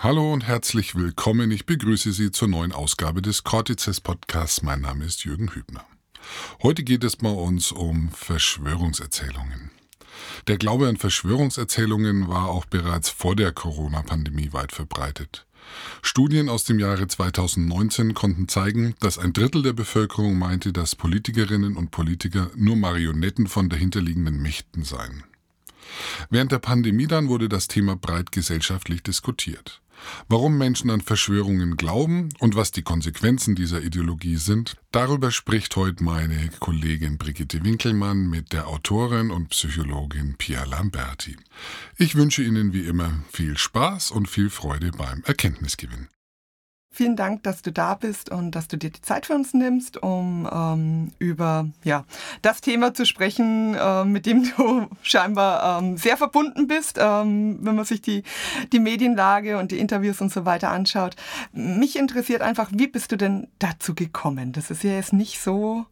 [0.00, 1.50] Hallo und herzlich willkommen.
[1.50, 4.62] Ich begrüße Sie zur neuen Ausgabe des Cortices Podcasts.
[4.62, 5.84] Mein Name ist Jürgen Hübner.
[6.62, 9.72] Heute geht es bei uns um Verschwörungserzählungen.
[10.46, 15.48] Der Glaube an Verschwörungserzählungen war auch bereits vor der Corona-Pandemie weit verbreitet.
[16.00, 21.76] Studien aus dem Jahre 2019 konnten zeigen, dass ein Drittel der Bevölkerung meinte, dass Politikerinnen
[21.76, 25.24] und Politiker nur Marionetten von dahinterliegenden Mächten seien.
[26.30, 29.82] Während der Pandemie dann wurde das Thema breit gesellschaftlich diskutiert.
[30.28, 36.02] Warum Menschen an Verschwörungen glauben und was die Konsequenzen dieser Ideologie sind, darüber spricht heute
[36.02, 41.36] meine Kollegin Brigitte Winkelmann mit der Autorin und Psychologin Pia Lamberti.
[41.96, 46.08] Ich wünsche Ihnen wie immer viel Spaß und viel Freude beim Erkenntnisgewinn.
[46.98, 50.02] Vielen Dank, dass du da bist und dass du dir die Zeit für uns nimmst,
[50.02, 52.04] um ähm, über ja,
[52.42, 57.76] das Thema zu sprechen, äh, mit dem du scheinbar ähm, sehr verbunden bist, ähm, wenn
[57.76, 58.24] man sich die,
[58.72, 61.14] die Medienlage und die Interviews und so weiter anschaut.
[61.52, 64.50] Mich interessiert einfach, wie bist du denn dazu gekommen?
[64.50, 65.86] Das ist ja jetzt nicht so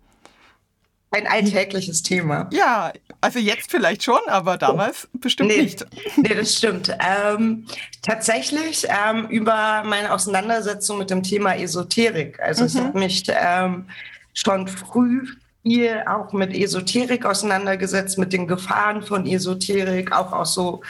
[1.17, 2.49] ein alltägliches Thema.
[2.53, 5.19] Ja, also jetzt vielleicht schon, aber damals oh.
[5.21, 5.85] bestimmt nee, nicht.
[6.17, 6.97] Nee, das stimmt.
[7.01, 7.67] Ähm,
[8.03, 12.39] tatsächlich ähm, über meine Auseinandersetzung mit dem Thema Esoterik.
[12.41, 12.69] Also mhm.
[12.69, 13.87] ich habe mich ähm,
[14.35, 15.27] schon früh
[15.63, 20.83] viel auch mit Esoterik auseinandergesetzt, mit den Gefahren von Esoterik, auch aus so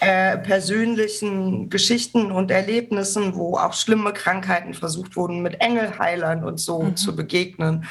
[0.00, 6.82] äh, persönlichen Geschichten und Erlebnissen, wo auch schlimme Krankheiten versucht wurden, mit Engelheilern und so
[6.82, 6.96] mhm.
[6.96, 7.86] zu begegnen.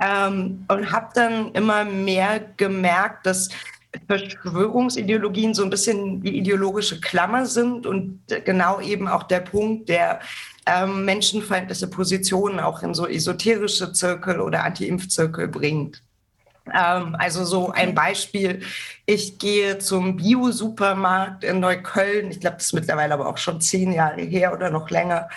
[0.00, 3.50] Ähm, und habe dann immer mehr gemerkt, dass
[4.06, 10.20] Verschwörungsideologien so ein bisschen wie ideologische Klammer sind und genau eben auch der Punkt, der
[10.66, 16.02] ähm, menschenfeindliche Positionen auch in so esoterische Zirkel oder Anti-Impf-Zirkel bringt.
[16.72, 18.62] Ähm, also so ein Beispiel,
[19.06, 23.92] ich gehe zum Bio-Supermarkt in Neukölln, ich glaube, das ist mittlerweile aber auch schon zehn
[23.92, 25.28] Jahre her oder noch länger,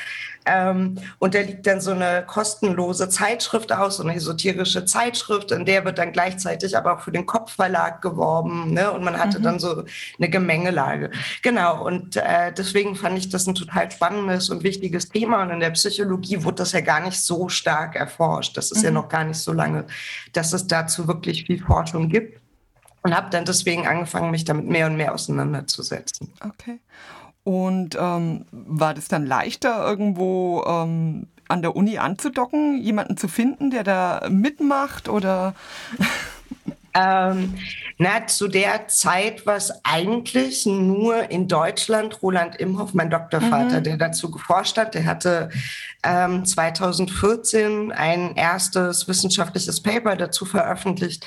[0.45, 5.65] ähm, und da liegt dann so eine kostenlose Zeitschrift aus, so eine esoterische Zeitschrift, in
[5.65, 8.73] der wird dann gleichzeitig aber auch für den Kopfverlag geworben.
[8.73, 8.91] Ne?
[8.91, 9.43] Und man hatte mhm.
[9.43, 9.83] dann so
[10.17, 11.11] eine Gemengelage.
[11.41, 15.43] Genau, und äh, deswegen fand ich das ein total spannendes und wichtiges Thema.
[15.43, 18.57] Und in der Psychologie wurde das ja gar nicht so stark erforscht.
[18.57, 18.85] Das ist mhm.
[18.85, 19.85] ja noch gar nicht so lange,
[20.33, 22.41] dass es dazu wirklich viel Forschung gibt.
[23.05, 26.31] Und habe dann deswegen angefangen, mich damit mehr und mehr auseinanderzusetzen.
[26.39, 26.79] Okay.
[27.43, 33.69] Und ähm, war das dann leichter, irgendwo ähm, an der Uni anzudocken, jemanden zu finden,
[33.69, 35.53] der da mitmacht oder?
[36.95, 37.55] Ähm,
[37.97, 43.83] na, zu der Zeit war es eigentlich nur in Deutschland Roland Imhoff, mein Doktorvater, mhm.
[43.83, 44.93] der dazu geforscht hat.
[44.93, 45.49] Der hatte
[46.03, 51.25] ähm, 2014 ein erstes wissenschaftliches Paper dazu veröffentlicht.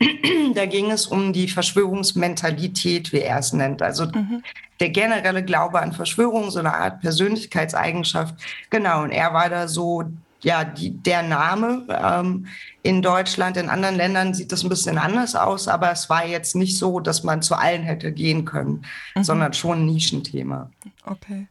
[0.54, 3.82] da ging es um die Verschwörungsmentalität, wie er es nennt.
[3.82, 4.42] Also mhm
[4.80, 8.34] der generelle Glaube an Verschwörungen, so eine Art Persönlichkeitseigenschaft.
[8.70, 10.04] Genau, und er war da so,
[10.42, 11.86] ja, die, der Name.
[11.88, 12.46] Ähm,
[12.82, 16.54] in Deutschland, in anderen Ländern sieht das ein bisschen anders aus, aber es war jetzt
[16.54, 19.24] nicht so, dass man zu allen hätte gehen können, mhm.
[19.24, 20.70] sondern schon ein Nischenthema.
[21.04, 21.48] Okay.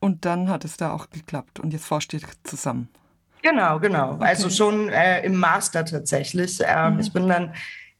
[0.00, 2.88] Und dann hat es da auch geklappt und jetzt forscht ihr zusammen.
[3.42, 4.12] Genau, genau.
[4.12, 4.24] Okay.
[4.24, 6.60] Also schon äh, im Master tatsächlich.
[6.64, 7.00] Ähm, mhm.
[7.00, 7.52] Ich bin dann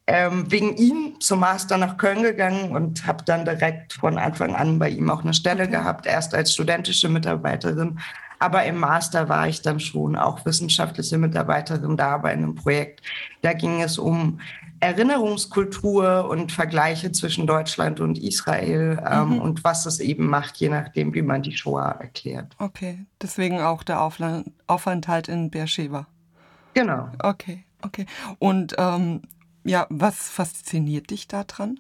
[0.06, 4.78] ähm, wegen ihm zum Master nach Köln gegangen und habe dann direkt von Anfang an
[4.78, 7.98] bei ihm auch eine Stelle gehabt, erst als studentische Mitarbeiterin.
[8.38, 13.00] Aber im Master war ich dann schon auch wissenschaftliche Mitarbeiterin da bei einem Projekt.
[13.42, 14.40] Da ging es um
[14.82, 19.40] Erinnerungskultur und Vergleiche zwischen Deutschland und Israel ähm, mhm.
[19.40, 22.56] und was es eben macht, je nachdem, wie man die Shoah erklärt.
[22.58, 24.02] Okay, deswegen auch der
[24.66, 26.08] Aufenthalt in Beersheba.
[26.74, 27.08] Genau.
[27.22, 28.06] Okay, okay.
[28.40, 29.22] Und ähm,
[29.62, 31.78] ja, was fasziniert dich daran?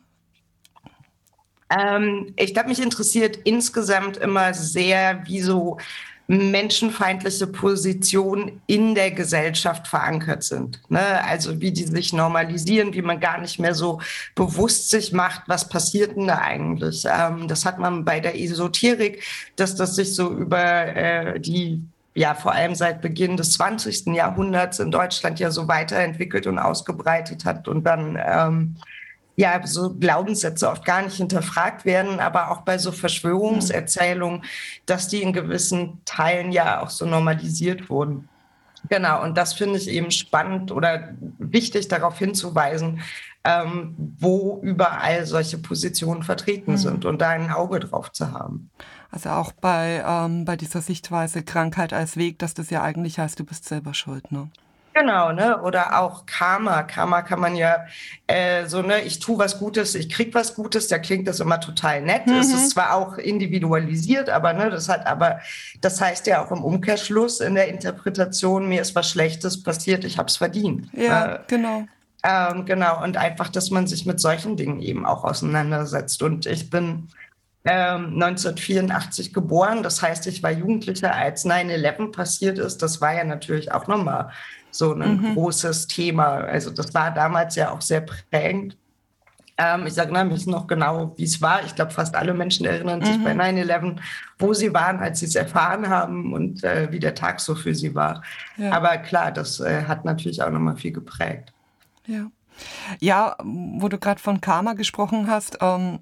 [1.70, 5.78] Ähm, ich glaube, mich interessiert insgesamt immer sehr, wie so
[6.28, 10.80] menschenfeindliche Positionen in der Gesellschaft verankert sind.
[10.88, 11.22] Ne?
[11.24, 14.00] Also wie die sich normalisieren, wie man gar nicht mehr so
[14.34, 17.04] bewusst sich macht, was passiert denn da eigentlich.
[17.04, 19.22] Ähm, das hat man bei der Esoterik,
[19.56, 21.82] dass das sich so über äh, die
[22.14, 24.08] ja vor allem seit Beginn des 20.
[24.08, 28.76] Jahrhunderts in Deutschland ja so weiterentwickelt und ausgebreitet hat und dann ähm,
[29.36, 34.44] ja so Glaubenssätze oft gar nicht hinterfragt werden, aber auch bei so Verschwörungserzählungen,
[34.86, 38.28] dass die in gewissen Teilen ja auch so normalisiert wurden.
[38.88, 43.00] Genau, und das finde ich eben spannend oder wichtig darauf hinzuweisen,
[43.44, 46.76] ähm, wo überall solche Positionen vertreten mhm.
[46.76, 48.70] sind und da ein Auge drauf zu haben.
[49.10, 53.38] Also auch bei, ähm, bei dieser Sichtweise Krankheit als Weg, dass das ja eigentlich heißt,
[53.38, 54.48] du bist selber schuld, ne?
[54.94, 55.60] Genau, ne?
[55.62, 56.82] Oder auch Karma.
[56.82, 57.86] Karma kann man ja
[58.26, 61.60] äh, so, ne, ich tue was Gutes, ich krieg was Gutes, da klingt das immer
[61.60, 62.26] total nett.
[62.26, 62.34] Mhm.
[62.34, 65.40] Es ist zwar auch individualisiert, aber ne, das hat aber,
[65.80, 70.18] das heißt ja auch im Umkehrschluss in der Interpretation, mir ist was Schlechtes passiert, ich
[70.18, 70.88] habe es verdient.
[70.92, 71.84] Ja, äh, genau.
[72.24, 76.22] Ähm, genau, und einfach, dass man sich mit solchen Dingen eben auch auseinandersetzt.
[76.22, 77.08] Und ich bin
[77.64, 82.78] ähm, 1984 geboren, das heißt, ich war Jugendlicher, als 9-11 passiert ist.
[82.82, 84.30] Das war ja natürlich auch nochmal
[84.72, 85.34] so ein mhm.
[85.34, 86.38] großes Thema.
[86.38, 88.76] Also das war damals ja auch sehr prägend.
[89.58, 91.62] Ähm, ich sage nämlich noch genau, wie es war.
[91.64, 93.04] Ich glaube, fast alle Menschen erinnern mhm.
[93.04, 93.96] sich bei 9-11,
[94.38, 97.74] wo sie waren, als sie es erfahren haben und äh, wie der Tag so für
[97.74, 98.22] sie war.
[98.56, 98.72] Ja.
[98.72, 101.52] Aber klar, das äh, hat natürlich auch nochmal viel geprägt.
[102.06, 102.30] Ja.
[103.00, 106.00] Ja, wo du gerade von Karma gesprochen hast, ähm,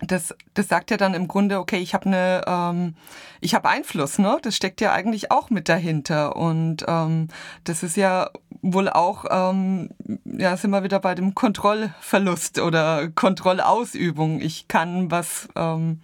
[0.00, 2.94] das, das sagt ja dann im Grunde, okay, ich habe eine, ähm,
[3.40, 4.38] ich habe Einfluss, ne?
[4.42, 6.36] Das steckt ja eigentlich auch mit dahinter.
[6.36, 7.28] Und ähm,
[7.64, 8.30] das ist ja
[8.62, 9.90] wohl auch, ähm,
[10.24, 14.40] ja, sind wir wieder bei dem Kontrollverlust oder Kontrollausübung.
[14.40, 16.00] Ich kann was ähm,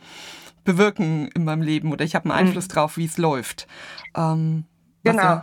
[0.65, 2.49] bewirken in meinem Leben oder ich habe einen mhm.
[2.49, 2.73] Einfluss mhm.
[2.73, 3.69] drauf, wie es läuft.
[4.17, 4.65] Ähm,
[5.05, 5.23] genau.
[5.23, 5.43] Ja,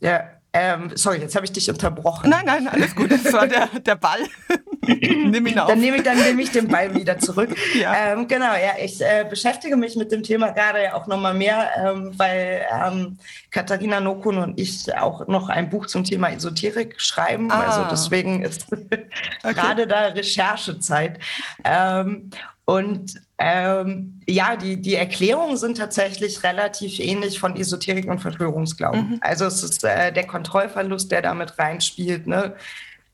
[0.00, 0.24] ja
[0.54, 2.28] ähm, sorry, jetzt habe ich dich unterbrochen.
[2.28, 3.10] Nein, nein, alles gut.
[3.10, 4.20] Das war der, der Ball.
[4.86, 5.68] Nimm ihn auf.
[5.68, 7.56] Dann nehme ich, dann nehme ich den Ball wieder zurück.
[7.74, 7.94] ja.
[8.12, 11.70] Ähm, genau, ja, ich äh, beschäftige mich mit dem Thema gerade ja auch nochmal mehr,
[11.76, 13.18] ähm, weil ähm,
[13.50, 17.50] Katharina Nokun und ich auch noch ein Buch zum Thema Esoterik schreiben.
[17.50, 17.62] Ah.
[17.62, 19.54] Also deswegen ist okay.
[19.54, 21.18] gerade da Recherchezeit.
[21.64, 22.30] Ähm,
[22.66, 29.10] und ähm, ja, die, die Erklärungen sind tatsächlich relativ ähnlich von Esoterik und Verschwörungsglauben.
[29.10, 29.18] Mhm.
[29.20, 32.28] Also es ist äh, der Kontrollverlust, der damit reinspielt.
[32.28, 32.54] Ne?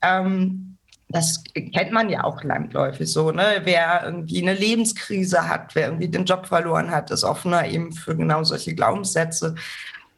[0.03, 0.77] Ähm,
[1.07, 3.61] das kennt man ja auch landläufig so, ne?
[3.63, 8.15] Wer irgendwie eine Lebenskrise hat, wer irgendwie den Job verloren hat, ist offener eben für
[8.15, 9.55] genau solche Glaubenssätze.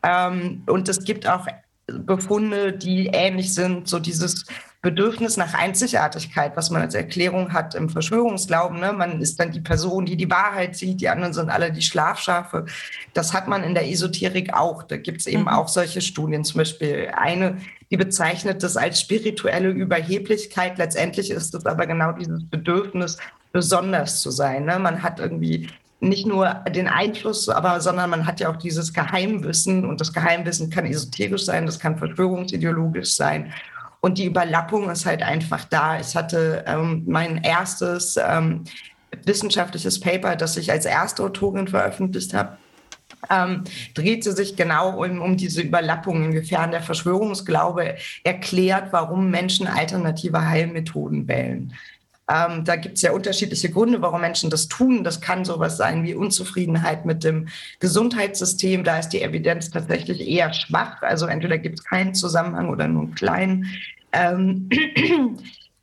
[0.03, 1.47] Ähm, und es gibt auch
[1.87, 4.45] Befunde, die ähnlich sind, so dieses
[4.81, 8.79] Bedürfnis nach Einzigartigkeit, was man als Erklärung hat im Verschwörungsglauben.
[8.79, 8.93] Ne?
[8.93, 12.65] Man ist dann die Person, die die Wahrheit sieht, die anderen sind alle die Schlafschafe.
[13.13, 14.81] Das hat man in der Esoterik auch.
[14.81, 15.49] Da gibt es eben mhm.
[15.49, 16.43] auch solche Studien.
[16.43, 17.57] Zum Beispiel eine,
[17.91, 20.79] die bezeichnet das als spirituelle Überheblichkeit.
[20.79, 23.17] Letztendlich ist es aber genau dieses Bedürfnis,
[23.51, 24.65] besonders zu sein.
[24.65, 24.79] Ne?
[24.79, 25.67] Man hat irgendwie
[25.99, 30.71] nicht nur den Einfluss, aber sondern man hat ja auch dieses Geheimwissen und das Geheimwissen
[30.71, 33.53] kann esoterisch sein, das kann verschwörungsideologisch sein.
[34.01, 35.99] Und die Überlappung ist halt einfach da.
[35.99, 38.63] Ich hatte ähm, mein erstes ähm,
[39.25, 42.57] wissenschaftliches Paper, das ich als erste Autorin veröffentlicht habe,
[43.29, 43.63] ähm,
[43.93, 51.27] drehte sich genau um, um diese Überlappung, inwiefern der Verschwörungsglaube erklärt, warum Menschen alternative Heilmethoden
[51.27, 51.73] wählen.
[52.31, 55.03] Ähm, da gibt es ja unterschiedliche Gründe, warum Menschen das tun.
[55.03, 57.49] Das kann sowas sein wie Unzufriedenheit mit dem
[57.79, 58.83] Gesundheitssystem.
[58.83, 61.01] Da ist die Evidenz tatsächlich eher schwach.
[61.01, 63.67] Also entweder gibt es keinen Zusammenhang oder nur einen kleinen.
[64.13, 64.69] Ähm,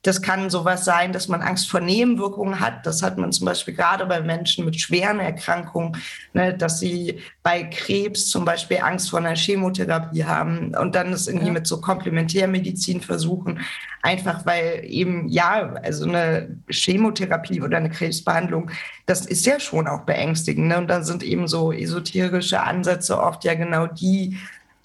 [0.09, 2.87] Das kann sowas sein, dass man Angst vor Nebenwirkungen hat.
[2.87, 5.99] Das hat man zum Beispiel gerade bei Menschen mit schweren Erkrankungen,
[6.33, 11.29] ne, dass sie bei Krebs zum Beispiel Angst vor einer Chemotherapie haben und dann es
[11.29, 11.53] irgendwie ja.
[11.53, 13.61] mit so Komplementärmedizin versuchen.
[14.01, 18.71] Einfach weil eben, ja, also eine Chemotherapie oder eine Krebsbehandlung,
[19.05, 20.69] das ist ja schon auch beängstigend.
[20.69, 20.79] Ne?
[20.79, 24.39] Und dann sind eben so esoterische Ansätze oft ja genau die,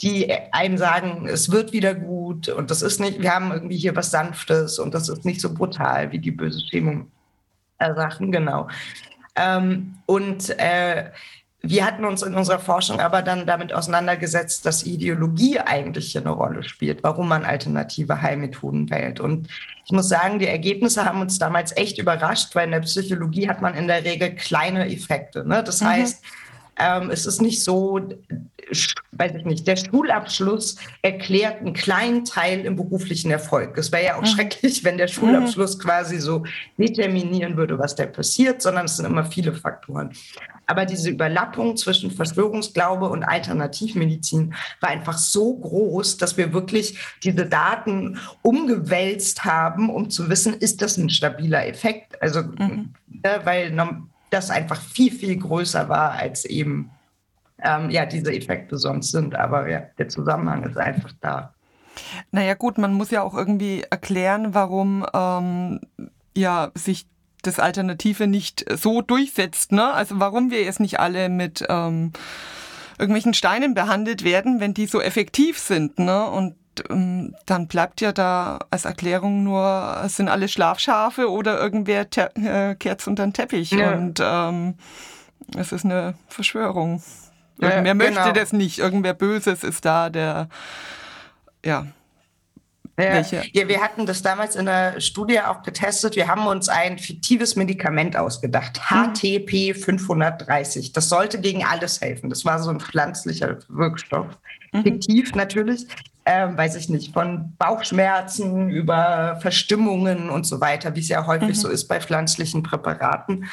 [0.04, 3.96] die einem sagen, es wird wieder gut und das ist nicht, wir haben irgendwie hier
[3.96, 7.08] was Sanftes und das ist nicht so brutal wie die böse Stimmung.
[7.80, 8.70] Sachen, genau.
[9.36, 11.12] Ähm, und äh,
[11.62, 16.32] wir hatten uns in unserer Forschung aber dann damit auseinandergesetzt, dass Ideologie eigentlich hier eine
[16.32, 19.20] Rolle spielt, warum man alternative Heilmethoden wählt.
[19.20, 19.48] Und
[19.86, 23.62] ich muss sagen, die Ergebnisse haben uns damals echt überrascht, weil in der Psychologie hat
[23.62, 25.48] man in der Regel kleine Effekte.
[25.48, 25.64] Ne?
[25.64, 25.88] Das mhm.
[25.88, 26.24] heißt,
[26.78, 28.00] ähm, es ist nicht so,
[29.12, 33.78] weiß ich nicht, der Schulabschluss erklärt einen kleinen Teil im beruflichen Erfolg.
[33.78, 34.28] Es wäre ja auch mhm.
[34.28, 35.82] schrecklich, wenn der Schulabschluss mhm.
[35.82, 36.44] quasi so
[36.78, 40.12] determinieren würde, was da passiert, sondern es sind immer viele Faktoren.
[40.66, 47.46] Aber diese Überlappung zwischen Verschwörungsglaube und Alternativmedizin war einfach so groß, dass wir wirklich diese
[47.46, 52.22] Daten umgewälzt haben, um zu wissen, ist das ein stabiler Effekt?
[52.22, 52.94] Also, mhm.
[53.08, 53.72] ne, weil
[54.34, 56.92] das einfach viel, viel größer war als eben
[57.62, 59.36] ähm, ja, diese Effekte sonst sind.
[59.36, 61.54] Aber ja, der Zusammenhang ist einfach da.
[62.32, 65.80] Naja gut, man muss ja auch irgendwie erklären, warum ähm,
[66.36, 67.06] ja, sich
[67.44, 69.72] das Alternative nicht so durchsetzt.
[69.72, 69.94] Ne?
[69.94, 72.12] Also warum wir jetzt nicht alle mit ähm,
[72.98, 76.00] irgendwelchen Steinen behandelt werden, wenn die so effektiv sind.
[76.00, 76.26] Ne?
[76.26, 76.56] Und
[76.90, 83.08] dann bleibt ja da als Erklärung nur, es sind alle Schlafschafe oder irgendwer äh, kehrt
[83.08, 83.72] unter den Teppich.
[83.72, 83.94] Ja.
[83.94, 84.76] Und ähm,
[85.58, 87.02] es ist eine Verschwörung.
[87.60, 88.32] Irgendwer ja, möchte genau.
[88.32, 88.80] das nicht.
[88.80, 90.50] Irgendwer Böses ist da, der
[91.66, 91.88] ja,
[93.00, 93.22] Ja.
[93.22, 96.16] ja, wir hatten das damals in der Studie auch getestet.
[96.16, 100.92] Wir haben uns ein fiktives Medikament ausgedacht, HTP 530.
[100.94, 102.30] Das sollte gegen alles helfen.
[102.30, 104.28] Das war so ein pflanzlicher Wirkstoff.
[104.74, 104.84] Mhm.
[104.84, 105.88] Fiktiv natürlich,
[106.26, 111.50] ähm, weiß ich nicht, von Bauchschmerzen über Verstimmungen und so weiter, wie es ja häufig
[111.50, 111.54] mhm.
[111.56, 113.46] so ist bei pflanzlichen Präparaten.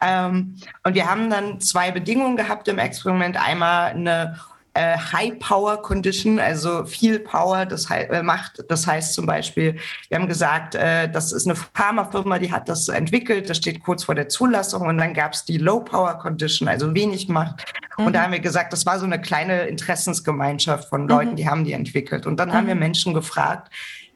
[0.00, 3.36] Ähm, und wir haben dann zwei Bedingungen gehabt im Experiment.
[3.36, 4.36] Einmal eine
[4.74, 8.64] äh, High Power Condition, also viel Power, das äh, macht.
[8.68, 9.76] Das heißt zum Beispiel,
[10.08, 14.04] wir haben gesagt, äh, das ist eine Pharmafirma, die hat das entwickelt, das steht kurz
[14.04, 17.64] vor der Zulassung und dann gab es die Low Power Condition, also wenig Macht.
[17.98, 18.06] Mhm.
[18.06, 18.24] Und da mhm.
[18.24, 21.36] haben wir gesagt, das war so eine kleine Interessensgemeinschaft von Leuten, mhm.
[21.36, 22.26] die haben die entwickelt.
[22.26, 22.52] Und dann mhm.
[22.54, 22.80] haben wir mhm.
[22.80, 23.70] Menschen gefragt,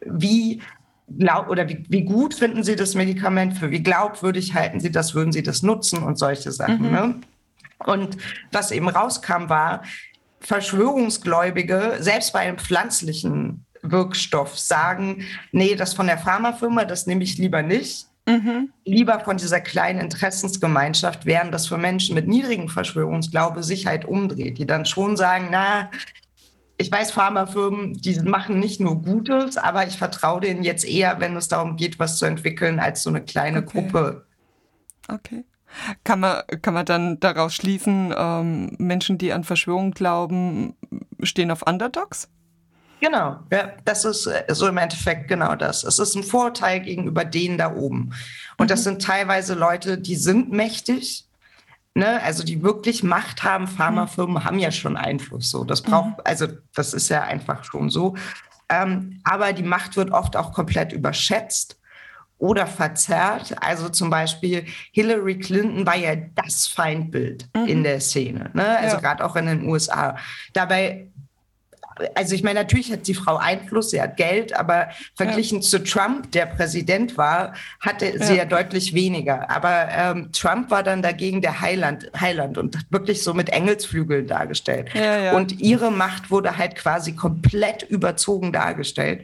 [0.05, 0.61] wie
[1.47, 5.31] oder wie, wie, gut finden Sie das Medikament, für wie glaubwürdig halten Sie das, würden
[5.31, 6.87] Sie das nutzen und solche Sachen.
[6.87, 6.91] Mhm.
[6.91, 7.15] Ne?
[7.85, 8.17] Und
[8.51, 9.83] was eben rauskam, war,
[10.39, 17.37] Verschwörungsgläubige, selbst bei einem pflanzlichen Wirkstoff, sagen, nee, das von der Pharmafirma, das nehme ich
[17.37, 18.07] lieber nicht.
[18.27, 18.73] Mhm.
[18.83, 24.57] Lieber von dieser kleinen Interessensgemeinschaft, während das für Menschen mit niedrigem Verschwörungsglaube sich halt umdreht,
[24.57, 25.89] die dann schon sagen, na,
[26.77, 31.35] ich weiß, Pharmafirmen, die machen nicht nur Gutes, aber ich vertraue denen jetzt eher, wenn
[31.35, 33.81] es darum geht, was zu entwickeln, als so eine kleine okay.
[33.81, 34.25] Gruppe.
[35.07, 35.45] Okay.
[36.03, 40.75] Kann man, kann man dann daraus schließen, ähm, Menschen, die an Verschwörung glauben,
[41.23, 42.29] stehen auf Underdogs?
[42.99, 45.83] Genau, ja, das ist äh, so im Endeffekt genau das.
[45.83, 48.13] Es ist ein Vorteil gegenüber denen da oben.
[48.57, 48.69] Und mhm.
[48.69, 51.27] das sind teilweise Leute, die sind mächtig,
[51.93, 52.21] ne?
[52.23, 53.67] also die wirklich Macht haben.
[53.67, 54.43] Pharmafirmen mhm.
[54.45, 55.51] haben ja schon Einfluss.
[55.51, 56.23] So, das braucht, mhm.
[56.23, 58.15] also das ist ja einfach schon so.
[58.69, 61.76] Ähm, aber die Macht wird oft auch komplett überschätzt
[62.39, 63.55] oder verzerrt.
[63.61, 67.65] Also zum Beispiel Hillary Clinton war ja das Feindbild mhm.
[67.65, 68.77] in der Szene, ne?
[68.77, 69.01] also ja.
[69.01, 70.17] gerade auch in den USA.
[70.53, 71.07] Dabei
[72.15, 75.61] also ich meine, natürlich hat die Frau Einfluss, sie hat Geld, aber verglichen ja.
[75.61, 79.49] zu Trump, der Präsident war, hatte sie ja, ja deutlich weniger.
[79.49, 84.27] Aber ähm, Trump war dann dagegen der Heiland, Heiland und hat wirklich so mit Engelsflügeln
[84.27, 84.93] dargestellt.
[84.93, 89.23] Ja, und ihre Macht wurde halt quasi komplett überzogen dargestellt.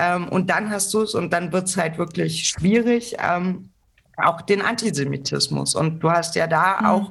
[0.00, 3.16] Ähm, und dann hast du es und dann wird es halt wirklich schwierig.
[3.18, 3.68] Ähm,
[4.16, 5.74] auch den Antisemitismus.
[5.74, 6.86] Und du hast ja da mhm.
[6.86, 7.10] auch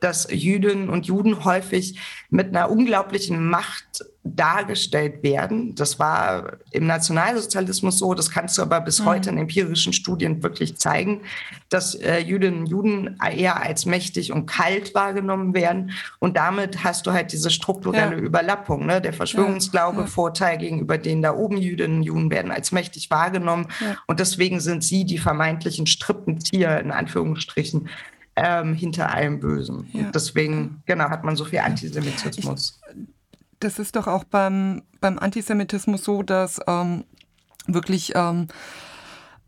[0.00, 1.98] dass Jüdinnen und Juden häufig
[2.30, 4.04] mit einer unglaublichen Macht
[4.36, 5.74] dargestellt werden.
[5.74, 9.04] Das war im Nationalsozialismus so, das kannst du aber bis mhm.
[9.06, 11.22] heute in empirischen Studien wirklich zeigen,
[11.68, 15.92] dass äh, Jüdinnen und Juden eher als mächtig und kalt wahrgenommen werden.
[16.18, 18.22] Und damit hast du halt diese strukturelle ja.
[18.22, 18.86] Überlappung.
[18.86, 19.00] Ne?
[19.00, 20.02] Der Verschwörungsglaube, ja.
[20.02, 20.08] Ja.
[20.08, 23.68] Vorteil gegenüber denen da oben, Jüdinnen und Juden werden als mächtig wahrgenommen.
[24.06, 27.88] Und deswegen sind sie die vermeintlichen Strippenzieher in Anführungsstrichen
[28.38, 29.88] ähm, hinter allem Bösen.
[29.92, 30.06] Ja.
[30.06, 32.80] Und deswegen, genau, hat man so viel Antisemitismus.
[32.94, 32.98] Ich,
[33.60, 37.04] das ist doch auch beim, beim Antisemitismus so, dass ähm,
[37.66, 38.46] wirklich ähm,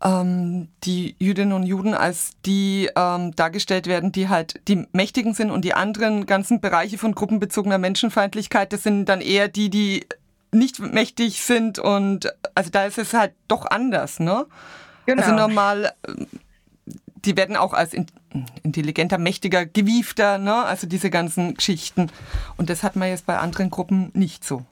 [0.02, 5.52] ähm, die Jüdinnen und Juden als die ähm, dargestellt werden, die halt die Mächtigen sind
[5.52, 10.06] und die anderen ganzen Bereiche von gruppenbezogener Menschenfeindlichkeit, das sind dann eher die, die
[10.52, 14.46] nicht mächtig sind und also da ist es halt doch anders, ne?
[15.06, 15.22] Genau.
[15.22, 15.92] Also normal
[17.24, 17.94] die werden auch als
[18.62, 20.54] intelligenter, mächtiger, gewiefter, ne?
[20.54, 22.10] also diese ganzen Geschichten.
[22.56, 24.64] Und das hat man jetzt bei anderen Gruppen nicht so.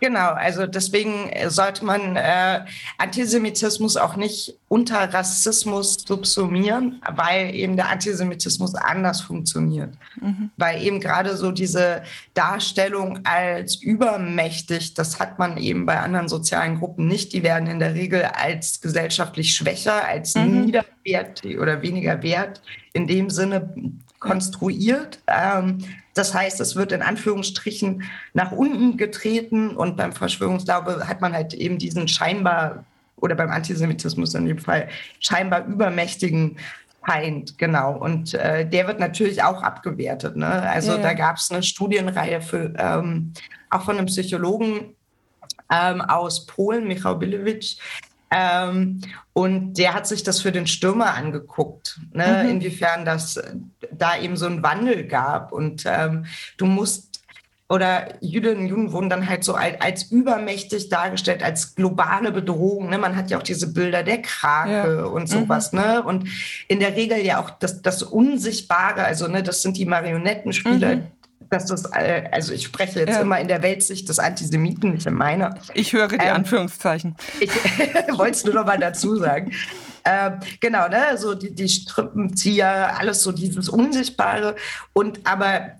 [0.00, 2.64] Genau, also deswegen sollte man äh,
[2.98, 9.94] Antisemitismus auch nicht unter Rassismus subsumieren, weil eben der Antisemitismus anders funktioniert.
[10.20, 10.50] Mhm.
[10.56, 12.02] Weil eben gerade so diese
[12.34, 17.32] Darstellung als übermächtig, das hat man eben bei anderen sozialen Gruppen nicht.
[17.32, 20.66] Die werden in der Regel als gesellschaftlich schwächer, als mhm.
[20.66, 22.62] niederwert oder weniger wert
[22.92, 23.74] in dem Sinne
[24.18, 25.20] konstruiert.
[25.26, 25.78] Ähm,
[26.14, 28.02] das heißt, es wird in Anführungsstrichen
[28.34, 32.84] nach unten getreten und beim Verschwörungsglaube hat man halt eben diesen scheinbar
[33.16, 34.88] oder beim Antisemitismus in dem Fall
[35.20, 36.56] scheinbar übermächtigen
[37.04, 37.96] Feind, genau.
[37.96, 40.36] Und äh, der wird natürlich auch abgewertet.
[40.36, 40.46] Ne?
[40.46, 40.98] Also ja.
[40.98, 43.32] da gab es eine Studienreihe für, ähm,
[43.70, 44.94] auch von einem Psychologen
[45.70, 47.78] ähm, aus Polen, Michał Bilewitsch,
[48.30, 49.00] ähm,
[49.32, 52.42] und der hat sich das für den Stürmer angeguckt, ne?
[52.42, 52.50] Mhm.
[52.50, 53.54] inwiefern das äh,
[53.90, 55.52] da eben so einen Wandel gab.
[55.52, 56.26] Und ähm,
[56.58, 57.22] du musst,
[57.70, 62.90] oder Jüdinnen und Juden wurden dann halt so als, als, übermächtig dargestellt, als globale Bedrohung.
[62.90, 62.98] Ne?
[62.98, 65.04] Man hat ja auch diese Bilder der Krake ja.
[65.04, 65.72] und sowas.
[65.72, 65.78] Mhm.
[65.80, 66.02] Ne?
[66.02, 66.28] Und
[66.66, 71.06] in der Regel ja auch das, das Unsichtbare, also ne, das sind die Marionettenspieler, mhm
[71.50, 73.20] dass das, äh, also ich spreche jetzt ja.
[73.20, 75.58] immer in der Weltsicht des Antisemiten, nicht in meiner.
[75.74, 77.16] Ich höre die ähm, Anführungszeichen.
[77.40, 77.50] Ich
[78.18, 79.52] wollte es nur noch mal dazu sagen.
[80.04, 84.56] Ähm, genau, ne, so die, die Strippenzieher, alles so dieses Unsichtbare.
[84.92, 85.72] Und aber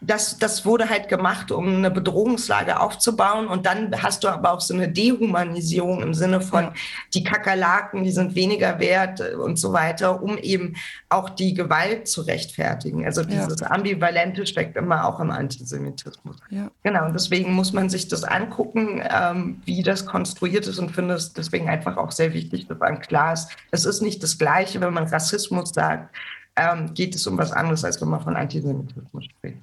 [0.00, 3.48] das, das wurde halt gemacht, um eine Bedrohungslage aufzubauen.
[3.48, 6.70] Und dann hast du aber auch so eine Dehumanisierung im Sinne von,
[7.14, 10.76] die Kakerlaken, die sind weniger wert und so weiter, um eben
[11.08, 13.04] auch die Gewalt zu rechtfertigen.
[13.04, 13.70] Also dieses ja.
[13.70, 16.36] Ambivalente steckt immer auch im Antisemitismus.
[16.50, 16.70] Ja.
[16.84, 21.14] Genau, und deswegen muss man sich das angucken, ähm, wie das konstruiert ist und finde
[21.14, 24.80] es deswegen einfach auch sehr wichtig, dass man klar ist, es ist nicht das Gleiche,
[24.80, 26.14] wenn man Rassismus sagt,
[26.56, 29.58] ähm, geht es um was anderes, als wenn man von Antisemitismus spricht.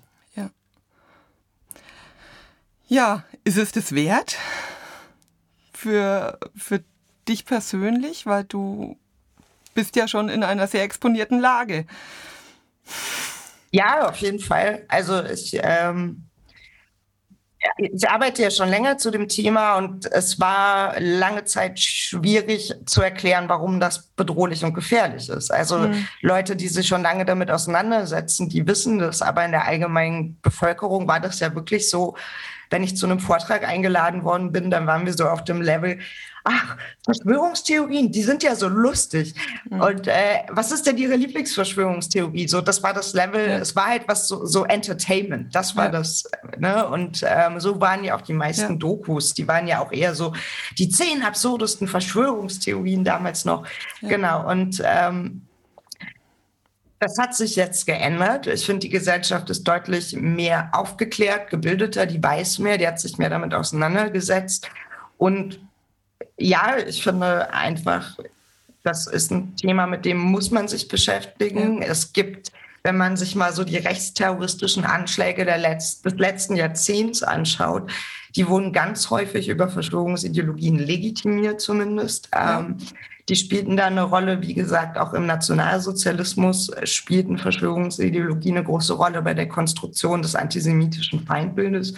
[2.88, 4.38] Ja, ist es das wert
[5.74, 6.84] für, für
[7.27, 8.98] dich persönlich, weil du
[9.74, 11.86] bist ja schon in einer sehr exponierten Lage.
[13.72, 14.86] Ja, auf jeden Fall.
[14.88, 16.30] Also ich, ähm,
[17.77, 23.01] ich arbeite ja schon länger zu dem Thema und es war lange Zeit schwierig zu
[23.01, 25.51] erklären, warum das bedrohlich und gefährlich ist.
[25.51, 26.08] Also mhm.
[26.22, 31.08] Leute, die sich schon lange damit auseinandersetzen, die wissen das, aber in der allgemeinen Bevölkerung
[31.08, 32.15] war das ja wirklich so,
[32.70, 36.00] wenn ich zu einem Vortrag eingeladen worden bin, dann waren wir so auf dem Level,
[36.46, 39.34] ach, Verschwörungstheorien, die sind ja so lustig.
[39.70, 39.82] Mhm.
[39.82, 42.48] Und äh, was ist denn Ihre Lieblingsverschwörungstheorie?
[42.48, 43.58] So, das war das Level, ja.
[43.58, 45.92] es war halt was so, so Entertainment, das war ja.
[45.92, 46.24] das.
[46.58, 46.88] Ne?
[46.88, 48.78] Und ähm, so waren ja auch die meisten ja.
[48.78, 50.34] Dokus, die waren ja auch eher so
[50.78, 53.66] die zehn absurdesten Verschwörungstheorien damals noch.
[54.02, 54.50] Genau.
[54.50, 55.42] Und ähm,
[57.00, 58.48] das hat sich jetzt geändert.
[58.48, 63.18] Ich finde, die Gesellschaft ist deutlich mehr aufgeklärt, gebildeter, die weiß mehr, die hat sich
[63.18, 64.70] mehr damit auseinandergesetzt.
[65.18, 65.60] Und
[66.38, 68.18] ja, ich finde einfach,
[68.84, 71.82] das ist ein Thema, mit dem muss man sich beschäftigen.
[71.82, 71.88] Ja.
[71.90, 72.52] Es gibt,
[72.84, 77.92] wenn man sich mal so die rechtsterroristischen Anschläge Letz-, des letzten Jahrzehnts anschaut,
[78.36, 82.30] die wurden ganz häufig über Verschwörungsideologien legitimiert zumindest.
[82.34, 82.60] Ja.
[82.60, 82.78] Ähm,
[83.29, 89.22] die spielten da eine Rolle, wie gesagt, auch im Nationalsozialismus spielten Verschwörungsideologien eine große Rolle
[89.22, 91.96] bei der Konstruktion des antisemitischen Feindbildes.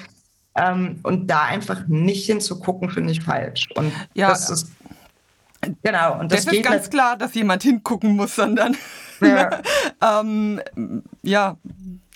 [0.56, 3.68] Ähm, und da einfach nicht hinzugucken, finde ich falsch.
[3.76, 4.72] Und ja, das ist
[5.82, 8.76] Genau, und das, das ist ganz halt klar, dass jemand hingucken muss, sondern
[9.22, 9.62] ja,
[10.22, 10.62] ähm,
[11.24, 11.58] ja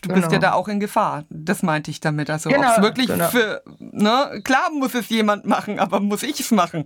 [0.02, 0.16] du genau.
[0.16, 0.52] bist ja genau.
[0.52, 1.26] da auch in Gefahr.
[1.30, 2.30] Das meinte ich damit.
[2.30, 3.28] Also genau, wirklich genau.
[3.30, 6.86] für, ne, klar muss es jemand machen, aber muss ich es machen?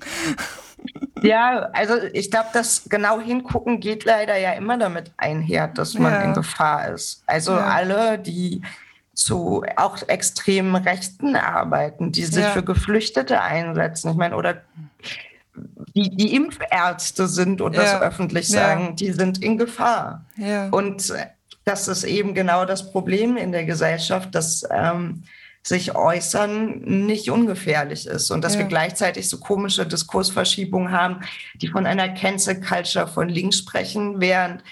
[1.22, 6.14] Ja, also ich glaube, das genau hingucken geht leider ja immer damit einher, dass man
[6.14, 6.22] ja.
[6.22, 7.24] in Gefahr ist.
[7.26, 7.66] Also ja.
[7.66, 8.62] alle, die
[9.14, 12.52] zu auch extremen Rechten arbeiten, die sich ja.
[12.52, 14.12] für Geflüchtete einsetzen.
[14.12, 14.62] Ich meine, oder
[15.96, 20.26] die, die Impfärzte sind und das öffentlich sagen, die sind in Gefahr.
[20.72, 21.14] Und
[21.64, 25.24] das ist eben genau das Problem in der Gesellschaft, dass ähm,
[25.66, 28.60] sich äußern nicht ungefährlich ist und dass ja.
[28.60, 31.22] wir gleichzeitig so komische Diskursverschiebungen haben,
[31.56, 34.64] die von einer Cancel Culture von links sprechen, während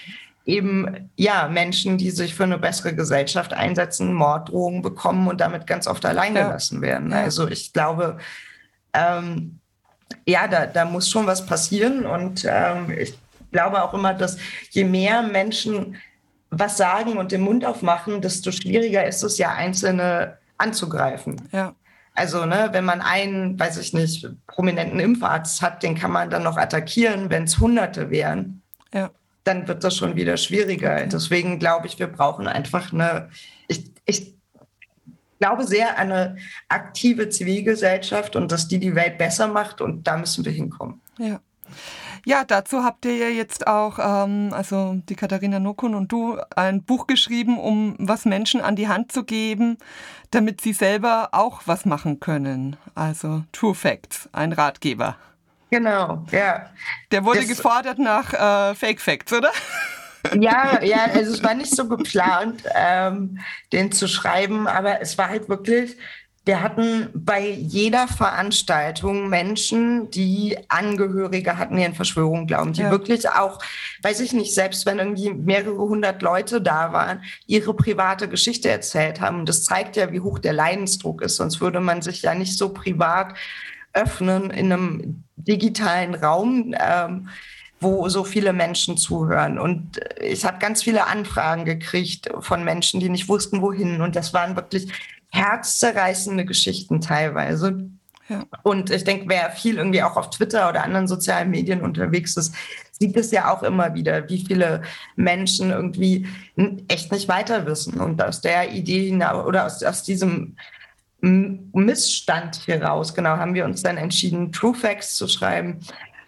[0.46, 5.88] eben ja Menschen, die sich für eine bessere Gesellschaft einsetzen, Morddrohungen bekommen und damit ganz
[5.88, 7.10] oft allein gelassen werden.
[7.10, 7.22] Ja.
[7.22, 8.18] Also ich glaube,
[8.92, 9.58] ähm,
[10.26, 13.18] ja, da, da muss schon was passieren und ähm, ich
[13.50, 14.36] glaube auch immer, dass
[14.70, 15.96] je mehr Menschen
[16.50, 21.48] was sagen und den Mund aufmachen, desto schwieriger ist es ja, Einzelne anzugreifen.
[21.52, 21.74] Ja.
[22.14, 26.44] Also, ne, wenn man einen, weiß ich nicht, prominenten Impfarzt hat, den kann man dann
[26.44, 28.62] noch attackieren, wenn es Hunderte wären.
[28.92, 29.10] Ja.
[29.42, 30.94] Dann wird das schon wieder schwieriger.
[30.94, 31.08] Okay.
[31.12, 33.30] Deswegen glaube ich, wir brauchen einfach eine,
[33.66, 34.34] ich, ich
[35.40, 36.36] glaube sehr an eine
[36.68, 41.00] aktive Zivilgesellschaft und dass die die Welt besser macht und da müssen wir hinkommen.
[41.18, 41.40] Ja.
[42.26, 46.82] Ja, dazu habt ihr ja jetzt auch, ähm, also die Katharina Nokun und du, ein
[46.82, 49.78] Buch geschrieben, um was Menschen an die Hand zu geben,
[50.30, 52.76] damit sie selber auch was machen können.
[52.94, 55.16] Also True Facts, ein Ratgeber.
[55.70, 56.70] Genau, ja.
[57.10, 59.50] Der wurde das, gefordert nach äh, Fake Facts, oder?
[60.38, 63.38] Ja, ja, also es war nicht so geplant, ähm,
[63.72, 65.96] den zu schreiben, aber es war halt wirklich
[66.46, 72.90] wir hatten bei jeder Veranstaltung Menschen, die Angehörige hatten, die an Verschwörungen glauben, die ja.
[72.90, 73.60] wirklich auch,
[74.02, 79.22] weiß ich nicht, selbst wenn irgendwie mehrere hundert Leute da waren, ihre private Geschichte erzählt
[79.22, 79.40] haben.
[79.40, 81.36] Und das zeigt ja, wie hoch der Leidensdruck ist.
[81.36, 83.34] Sonst würde man sich ja nicht so privat
[83.94, 86.74] öffnen in einem digitalen Raum.
[86.78, 87.28] Ähm,
[87.80, 89.58] wo so viele Menschen zuhören.
[89.58, 94.00] Und ich habe ganz viele Anfragen gekriegt von Menschen, die nicht wussten, wohin.
[94.00, 94.88] Und das waren wirklich
[95.34, 97.90] herzzerreißende Geschichten teilweise.
[98.28, 98.44] Ja.
[98.62, 102.54] Und ich denke, wer viel irgendwie auch auf Twitter oder anderen sozialen Medien unterwegs ist,
[102.92, 104.82] sieht es ja auch immer wieder, wie viele
[105.16, 106.26] Menschen irgendwie
[106.88, 108.00] echt nicht weiter wissen.
[108.00, 110.56] Und aus der Idee oder aus, aus diesem
[111.20, 115.80] Missstand hier raus, genau, haben wir uns dann entschieden, True Facts zu schreiben,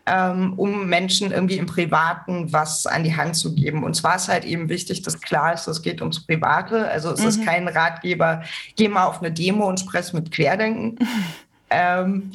[0.06, 3.82] ähm, um Menschen irgendwie im Privaten was an die Hand zu geben.
[3.82, 6.88] Und zwar ist halt eben wichtig, dass klar ist, es geht ums Private.
[6.88, 7.28] Also es mhm.
[7.28, 8.42] ist kein Ratgeber,
[8.76, 10.98] geh mal auf eine Demo und sprech mit Querdenken.
[11.70, 12.30] ähm,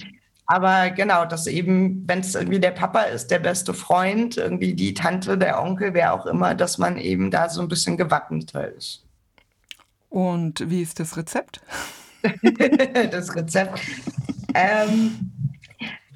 [0.45, 4.93] aber genau, dass eben, wenn es irgendwie der Papa ist, der beste Freund, irgendwie die
[4.93, 9.05] Tante, der Onkel, wer auch immer, dass man eben da so ein bisschen gewappneter ist.
[10.09, 11.61] Und wie ist das Rezept?
[13.11, 13.79] das Rezept.
[14.53, 15.31] Ähm,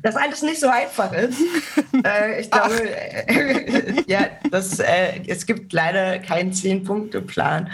[0.05, 1.39] das alles nicht so einfach ist.
[2.05, 2.75] äh, ich glaube,
[4.07, 7.71] ja, das, äh, es gibt leider keinen Zehn-Punkte-Plan.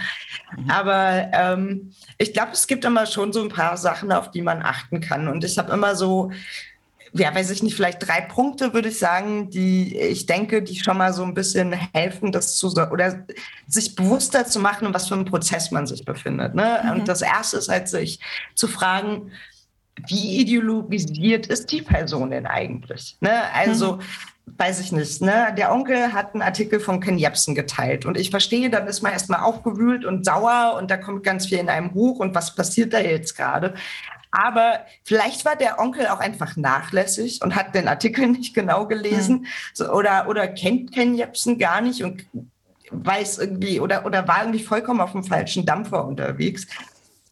[0.55, 0.71] Mhm.
[0.71, 4.61] Aber ähm, ich glaube, es gibt immer schon so ein paar Sachen, auf die man
[4.61, 5.27] achten kann.
[5.27, 6.31] Und ich habe immer so,
[7.11, 10.97] ja, weiß ich nicht, vielleicht drei Punkte, würde ich sagen, die ich denke, die schon
[10.97, 13.25] mal so ein bisschen helfen, das zu oder
[13.67, 16.55] sich bewusster zu machen, in was für einem Prozess man sich befindet.
[16.55, 16.79] Ne?
[16.81, 16.91] Mhm.
[16.91, 18.21] Und das erste ist halt, sich
[18.55, 19.33] zu fragen,
[20.08, 23.17] wie ideologisiert ist die Person denn eigentlich?
[23.19, 23.41] Ne?
[23.54, 24.01] Also, mhm.
[24.58, 25.54] weiß ich nicht, ne?
[25.58, 29.12] der Onkel hat einen Artikel von Ken Jebsen geteilt und ich verstehe, dann ist man
[29.12, 32.93] erstmal aufgewühlt und sauer und da kommt ganz viel in einem hoch und was passiert
[32.93, 33.73] da jetzt gerade?
[34.32, 39.41] Aber vielleicht war der Onkel auch einfach nachlässig und hat den Artikel nicht genau gelesen
[39.41, 39.45] mhm.
[39.73, 42.25] so, oder, oder kennt Ken Jebsen gar nicht und
[42.91, 46.67] weiß irgendwie oder, oder war irgendwie vollkommen auf dem falschen Dampfer unterwegs.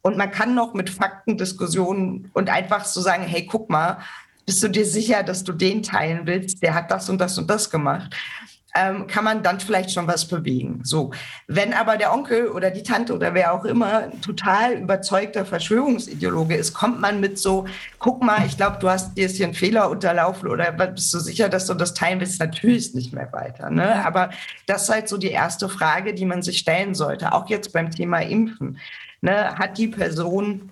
[0.02, 3.98] Und man kann noch mit Faktendiskussionen und einfach so sagen, hey, guck mal,
[4.46, 6.62] bist du dir sicher, dass du den teilen willst?
[6.62, 8.16] Der hat das und das und das gemacht.
[8.74, 10.80] Ähm, kann man dann vielleicht schon was bewegen.
[10.84, 11.10] So,
[11.48, 16.72] wenn aber der Onkel oder die Tante oder wer auch immer total überzeugter Verschwörungsideologe ist,
[16.72, 17.66] kommt man mit so,
[17.98, 21.48] guck mal, ich glaube, du hast dir hier einen Fehler unterlaufen oder bist du sicher,
[21.48, 22.38] dass du das teilen willst?
[22.38, 23.70] Natürlich nicht mehr weiter.
[23.70, 24.06] Ne?
[24.06, 24.30] Aber
[24.66, 27.90] das ist halt so die erste Frage, die man sich stellen sollte, auch jetzt beim
[27.90, 28.78] Thema Impfen
[29.20, 30.70] ne, hat die Person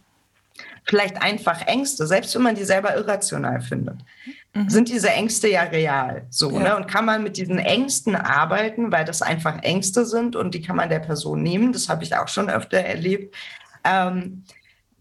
[0.84, 3.98] vielleicht einfach Ängste, selbst wenn man die selber irrational findet,
[4.54, 4.68] mhm.
[4.68, 6.26] sind diese Ängste ja real.
[6.30, 6.60] So, ja.
[6.60, 6.76] Ne?
[6.76, 10.76] Und kann man mit diesen Ängsten arbeiten, weil das einfach Ängste sind und die kann
[10.76, 11.72] man der Person nehmen.
[11.72, 13.34] Das habe ich auch schon öfter erlebt.
[13.84, 14.44] Ähm,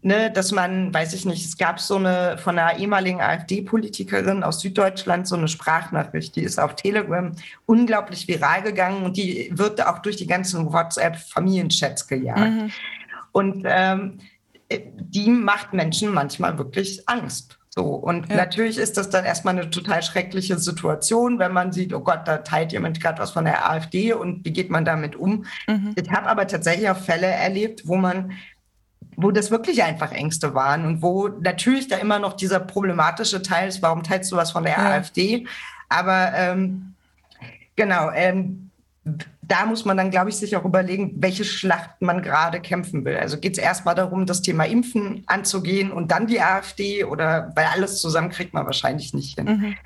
[0.02, 4.60] ne, dass man, weiß ich nicht, es gab so eine von einer ehemaligen AfD-Politikerin aus
[4.60, 7.32] Süddeutschland so eine Sprachnachricht, die ist auf Telegram
[7.66, 12.40] unglaublich viral gegangen und die wird auch durch die ganzen WhatsApp-Familienchats gejagt.
[12.40, 12.72] Mhm.
[13.38, 14.18] Und ähm,
[14.68, 17.56] die macht Menschen manchmal wirklich Angst.
[17.68, 17.84] So.
[17.84, 18.34] Und ja.
[18.34, 22.38] natürlich ist das dann erstmal eine total schreckliche Situation, wenn man sieht, oh Gott, da
[22.38, 25.44] teilt jemand gerade was von der AfD und wie geht man damit um?
[25.68, 25.94] Mhm.
[25.94, 28.32] Ich habe aber tatsächlich auch Fälle erlebt, wo man
[29.20, 33.68] wo das wirklich einfach Ängste waren und wo natürlich da immer noch dieser problematische Teil
[33.68, 34.90] ist, warum teilst du was von der ja.
[34.90, 35.46] AfD?
[35.88, 36.94] Aber ähm,
[37.74, 38.67] genau, ähm,
[39.42, 43.16] da muss man dann, glaube ich, sich auch überlegen, welche Schlacht man gerade kämpfen will.
[43.16, 47.66] Also geht es erstmal darum, das Thema Impfen anzugehen und dann die AfD oder weil
[47.66, 49.46] alles zusammen kriegt man wahrscheinlich nicht hin.
[49.46, 49.76] Mhm.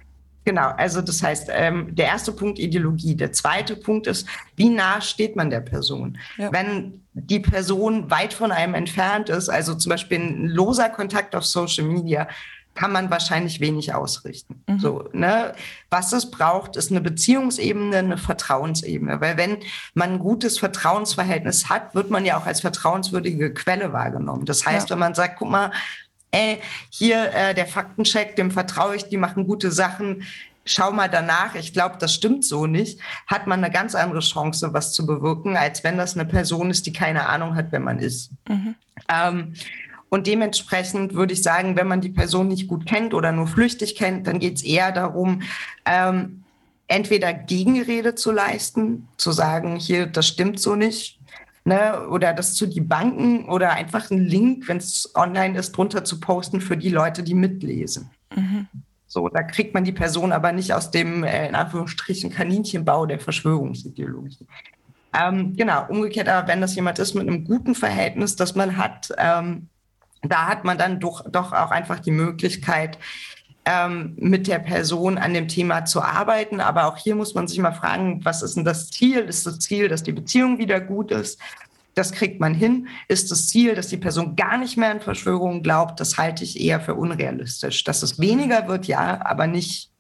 [0.45, 3.15] Genau, also das heißt, ähm, der erste Punkt Ideologie.
[3.15, 6.19] Der zweite Punkt ist, wie nah steht man der Person?
[6.37, 6.53] Ja.
[6.53, 11.45] Wenn die Person weit von einem entfernt ist, also zum Beispiel ein loser Kontakt auf
[11.45, 12.27] Social Media,
[12.75, 14.63] kann man wahrscheinlich wenig ausrichten.
[14.67, 14.79] Mhm.
[14.81, 15.55] So, ne?
[15.91, 19.21] Was es braucht, ist eine Beziehungsebene, eine Vertrauensebene.
[19.21, 19.59] Weil wenn
[19.95, 24.47] man ein gutes Vertrauensverhältnis hat, wird man ja auch als vertrauenswürdige Quelle wahrgenommen.
[24.47, 24.95] Das heißt, ja.
[24.95, 25.71] wenn man sagt, guck mal,
[26.31, 30.25] ey, hier äh, der Faktencheck, dem vertraue ich, die machen gute Sachen,
[30.65, 34.73] schau mal danach, ich glaube, das stimmt so nicht, hat man eine ganz andere Chance,
[34.73, 37.99] was zu bewirken, als wenn das eine Person ist, die keine Ahnung hat, wer man
[37.99, 38.31] ist.
[38.49, 38.75] Mhm.
[39.09, 39.55] Ähm,
[40.13, 43.97] und dementsprechend würde ich sagen, wenn man die Person nicht gut kennt oder nur flüchtig
[43.97, 45.41] kennt, dann geht es eher darum,
[45.87, 46.45] ähm,
[46.87, 51.19] entweder Gegenrede zu leisten, zu sagen, hier, das stimmt so nicht,
[51.65, 56.05] ne, oder das zu die Banken oder einfach einen Link, wenn es online ist, drunter
[56.05, 58.11] zu posten für die Leute, die mitlesen.
[58.37, 58.69] Mhm.
[59.07, 63.19] So, da kriegt man die Person aber nicht aus dem, äh, in Anführungsstrichen, Kaninchenbau der
[63.19, 64.47] Verschwörungsideologie.
[65.15, 69.11] Ähm, genau, umgekehrt aber, wenn das jemand ist mit einem guten Verhältnis, das man hat,
[69.17, 69.69] ähm,
[70.23, 72.99] da hat man dann doch, doch auch einfach die Möglichkeit,
[73.65, 76.61] ähm, mit der Person an dem Thema zu arbeiten.
[76.61, 79.21] Aber auch hier muss man sich mal fragen, was ist denn das Ziel?
[79.21, 81.39] Ist das Ziel, dass die Beziehung wieder gut ist?
[81.95, 82.89] Das kriegt man hin.
[83.09, 86.01] Ist das Ziel, dass die Person gar nicht mehr an Verschwörungen glaubt?
[86.01, 87.85] Das halte ich eher für unrealistisch.
[87.85, 89.91] Dass es weniger wird, ja, aber nicht,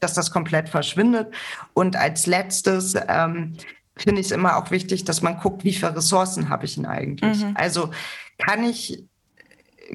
[0.00, 1.32] dass das komplett verschwindet.
[1.74, 3.56] Und als letztes ähm,
[3.96, 6.86] finde ich es immer auch wichtig, dass man guckt, wie viele Ressourcen habe ich denn
[6.86, 7.44] eigentlich?
[7.44, 7.52] Mhm.
[7.54, 7.90] Also
[8.38, 9.04] kann ich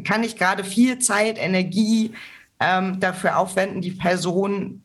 [0.04, 2.14] kann ich gerade viel Zeit, Energie
[2.60, 4.84] ähm, dafür aufwenden, die Person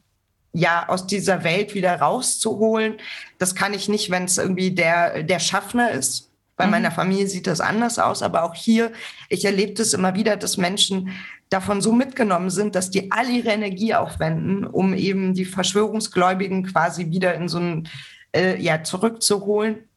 [0.52, 2.98] ja aus dieser Welt wieder rauszuholen.
[3.38, 6.70] Das kann ich nicht, wenn es irgendwie der, der Schaffner ist, Bei mhm.
[6.72, 8.92] meiner Familie sieht das anders aus, aber auch hier,
[9.28, 11.10] ich erlebe das immer wieder, dass Menschen
[11.48, 17.10] davon so mitgenommen sind, dass die all ihre Energie aufwenden, um eben die Verschwörungsgläubigen quasi
[17.10, 17.88] wieder in so ein,
[18.34, 19.88] äh, ja, zurückzuholen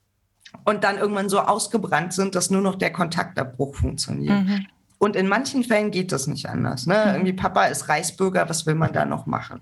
[0.64, 4.44] und dann irgendwann so ausgebrannt sind, dass nur noch der Kontaktabbruch funktioniert.
[4.44, 4.66] Mhm.
[5.06, 6.88] Und in manchen Fällen geht das nicht anders.
[6.88, 6.96] Ne?
[6.96, 7.14] Mhm.
[7.14, 9.62] Irgendwie Papa ist Reichsbürger, was will man da noch machen?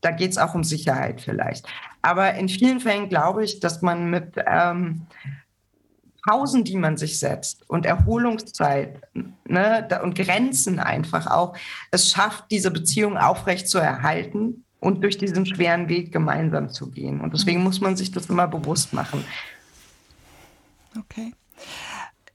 [0.00, 1.64] Da geht es auch um Sicherheit vielleicht.
[2.02, 5.06] Aber in vielen Fällen glaube ich, dass man mit ähm,
[6.26, 9.00] Pausen, die man sich setzt und Erholungszeit
[9.46, 11.56] ne, und Grenzen einfach auch,
[11.92, 17.20] es schafft, diese Beziehung aufrecht zu erhalten und durch diesen schweren Weg gemeinsam zu gehen.
[17.20, 19.24] Und deswegen muss man sich das immer bewusst machen.
[20.98, 21.32] Okay.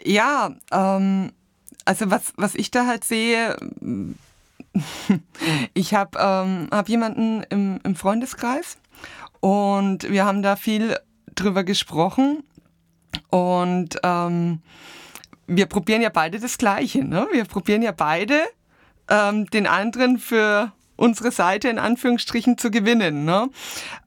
[0.05, 1.33] Ja, ähm,
[1.85, 3.55] also was, was ich da halt sehe,
[5.73, 8.77] ich habe ähm, hab jemanden im, im Freundeskreis
[9.39, 10.97] und wir haben da viel
[11.35, 12.43] drüber gesprochen
[13.29, 14.61] und ähm,
[15.47, 17.03] wir probieren ja beide das Gleiche.
[17.03, 17.27] Ne?
[17.31, 18.41] Wir probieren ja beide
[19.09, 23.25] ähm, den anderen für unsere Seite in Anführungsstrichen zu gewinnen.
[23.25, 23.49] Ne?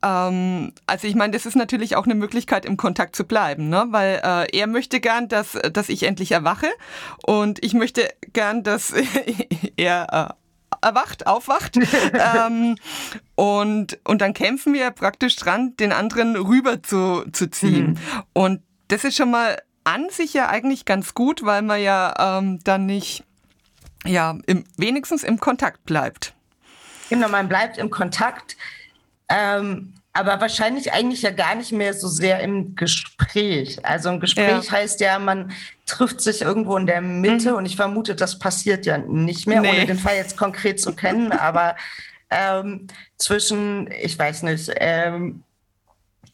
[0.02, 3.86] Ähm, also ich meine, das ist natürlich auch eine Möglichkeit, im Kontakt zu bleiben, ne?
[3.90, 6.68] weil äh, er möchte gern, dass, dass ich endlich erwache
[7.26, 8.94] und ich möchte gern, dass
[9.76, 11.76] er äh, erwacht, aufwacht.
[12.12, 12.76] ähm,
[13.34, 17.90] und, und dann kämpfen wir praktisch dran, den anderen rüber zu, zu ziehen.
[17.90, 18.22] Mhm.
[18.32, 22.58] Und das ist schon mal an sich ja eigentlich ganz gut, weil man ja ähm,
[22.64, 23.24] dann nicht,
[24.04, 26.34] ja, im, wenigstens im Kontakt bleibt.
[27.08, 28.56] Genau, man bleibt im Kontakt,
[29.28, 33.84] ähm, aber wahrscheinlich eigentlich ja gar nicht mehr so sehr im Gespräch.
[33.84, 34.72] Also ein Gespräch ja.
[34.72, 35.52] heißt ja, man
[35.86, 37.58] trifft sich irgendwo in der Mitte mhm.
[37.58, 39.70] und ich vermute, das passiert ja nicht mehr, nee.
[39.70, 41.76] ohne den Fall jetzt konkret zu kennen, aber
[42.30, 45.42] ähm, zwischen, ich weiß nicht, ähm,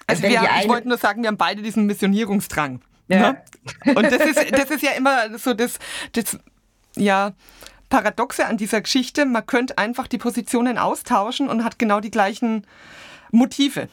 [0.06, 2.80] also wir haben, ich wollte nur sagen, wir haben beide diesen Missionierungsdrang.
[3.08, 3.32] Ja.
[3.32, 3.94] Ne?
[3.94, 5.78] Und das ist, das ist ja immer so das,
[6.12, 6.38] das
[6.96, 7.32] ja,
[7.94, 9.24] Paradoxe an dieser Geschichte.
[9.24, 12.66] Man könnte einfach die Positionen austauschen und hat genau die gleichen
[13.30, 13.88] Motive.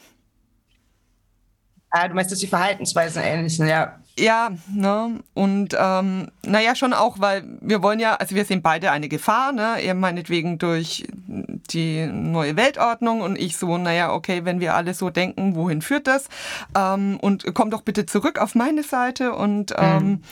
[1.90, 4.00] Ah, du meinst, dass die Verhaltensweisen ähnlich sind, ja.
[4.18, 5.20] Ja, ne?
[5.34, 9.52] Und ähm, naja, schon auch, weil wir wollen ja, also wir sehen beide eine Gefahr,
[9.52, 9.80] ne?
[9.80, 15.10] Er meinetwegen durch die neue Weltordnung und ich so, naja, okay, wenn wir alle so
[15.10, 16.28] denken, wohin führt das?
[16.76, 20.22] Ähm, und komm doch bitte zurück auf meine Seite und ähm, mhm.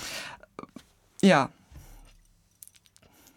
[1.23, 1.51] ja.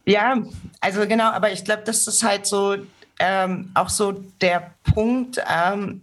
[0.05, 0.37] Ja,
[0.81, 2.75] also genau, aber ich glaube, das ist halt so
[3.19, 4.11] ähm, auch so
[4.41, 5.41] der Punkt.
[5.49, 6.01] Ähm,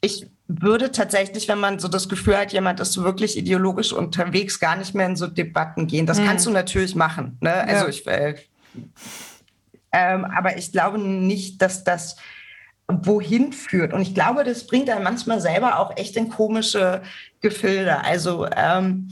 [0.00, 4.76] ich würde tatsächlich, wenn man so das Gefühl hat, jemand ist wirklich ideologisch unterwegs, gar
[4.76, 6.06] nicht mehr in so Debatten gehen.
[6.06, 6.26] Das mhm.
[6.26, 7.36] kannst du natürlich machen.
[7.40, 7.52] Ne?
[7.52, 7.88] Also ja.
[7.88, 8.34] ich, äh,
[9.92, 12.16] ähm, aber ich glaube nicht, dass das
[12.88, 13.92] wohin führt.
[13.92, 17.02] Und ich glaube, das bringt einen manchmal selber auch echt in komische
[17.40, 18.04] Gefilde.
[18.04, 19.08] Also ähm,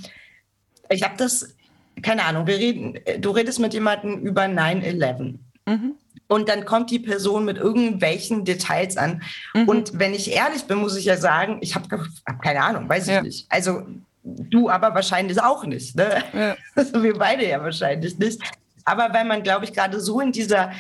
[0.89, 1.54] ich habe das,
[2.03, 5.39] keine Ahnung, reden, du redest mit jemandem über 9-11.
[5.67, 5.95] Mhm
[6.27, 9.23] und dann kommt die Person mit irgendwelchen Details an.
[9.55, 9.69] Mhm.
[9.69, 11.87] Und wenn ich ehrlich bin, muss ich ja sagen, ich habe
[12.27, 13.23] hab keine Ahnung, weiß ich ja.
[13.23, 13.47] nicht.
[13.51, 13.83] Also
[14.23, 15.97] du aber wahrscheinlich auch nicht.
[15.97, 16.23] Ne?
[16.33, 16.57] Ja.
[16.75, 18.41] Also wir beide ja wahrscheinlich nicht.
[18.85, 20.73] Aber weil man, glaube ich, gerade so in dieser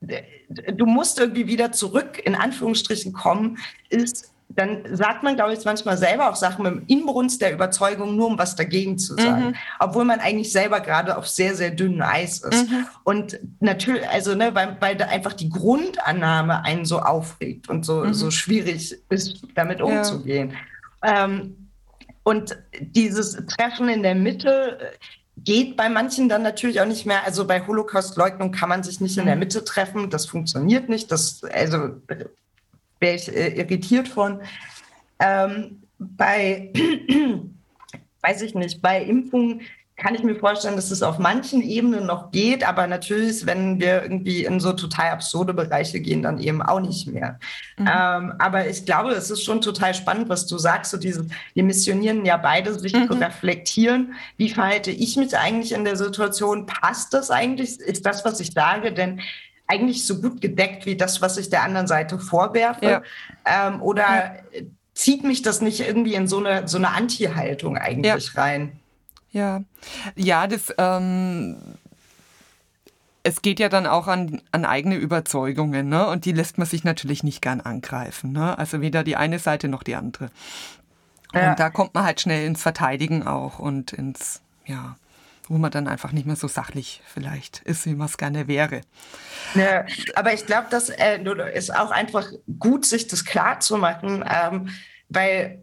[0.00, 5.98] du musst irgendwie wieder zurück in Anführungsstrichen kommen, ist dann sagt man, glaube ich, manchmal
[5.98, 9.48] selber auch Sachen mit dem Inbrunst der Überzeugung, nur um was dagegen zu sagen.
[9.48, 9.54] Mhm.
[9.80, 12.70] Obwohl man eigentlich selber gerade auf sehr, sehr dünnem Eis ist.
[12.70, 12.86] Mhm.
[13.04, 18.04] Und natürlich, also, ne, weil, weil da einfach die Grundannahme einen so aufregt und so,
[18.04, 18.14] mhm.
[18.14, 20.54] so schwierig ist, damit umzugehen.
[21.02, 21.24] Ja.
[21.24, 21.68] Ähm,
[22.22, 24.78] und dieses Treffen in der Mitte
[25.36, 27.24] geht bei manchen dann natürlich auch nicht mehr.
[27.24, 29.40] Also bei Holocaust-Leugnung kann man sich nicht in der mhm.
[29.40, 30.08] Mitte treffen.
[30.10, 31.12] Das funktioniert nicht.
[31.12, 32.00] Das, also
[33.00, 34.40] wäre ich äh, irritiert von.
[35.18, 36.72] Ähm, bei,
[38.22, 39.62] weiß ich nicht, bei Impfungen
[39.96, 44.02] kann ich mir vorstellen, dass es auf manchen Ebenen noch geht, aber natürlich, wenn wir
[44.02, 47.38] irgendwie in so total absurde Bereiche gehen, dann eben auch nicht mehr.
[47.78, 47.88] Mhm.
[47.90, 51.64] Ähm, aber ich glaube, es ist schon total spannend, was du sagst, so dieses, wir
[51.64, 53.10] missionieren ja beide, sich mhm.
[53.10, 54.14] reflektieren.
[54.36, 56.66] Wie verhalte ich mich eigentlich in der Situation?
[56.66, 57.80] Passt das eigentlich?
[57.80, 58.92] Ist das, was ich sage?
[58.92, 59.22] Denn
[59.66, 62.84] eigentlich so gut gedeckt wie das, was ich der anderen Seite vorwerfe?
[62.86, 63.02] Ja.
[63.44, 64.32] Ähm, oder ja.
[64.94, 68.42] zieht mich das nicht irgendwie in so eine, so eine Anti-Haltung eigentlich ja.
[68.42, 68.72] rein?
[69.32, 69.62] Ja,
[70.14, 70.74] ja, das.
[70.78, 71.56] Ähm
[73.26, 76.06] es geht ja dann auch an, an eigene Überzeugungen, ne?
[76.06, 78.56] Und die lässt man sich natürlich nicht gern angreifen, ne?
[78.56, 80.30] Also weder die eine Seite noch die andere.
[81.34, 81.50] Ja.
[81.50, 84.96] Und da kommt man halt schnell ins Verteidigen auch und ins, ja,
[85.48, 88.80] wo man dann einfach nicht mehr so sachlich vielleicht ist, wie man es gerne wäre.
[89.54, 91.18] Ja, aber ich glaube, das äh,
[91.54, 92.28] ist auch einfach
[92.58, 94.68] gut, sich das klar zu machen, ähm,
[95.08, 95.60] weil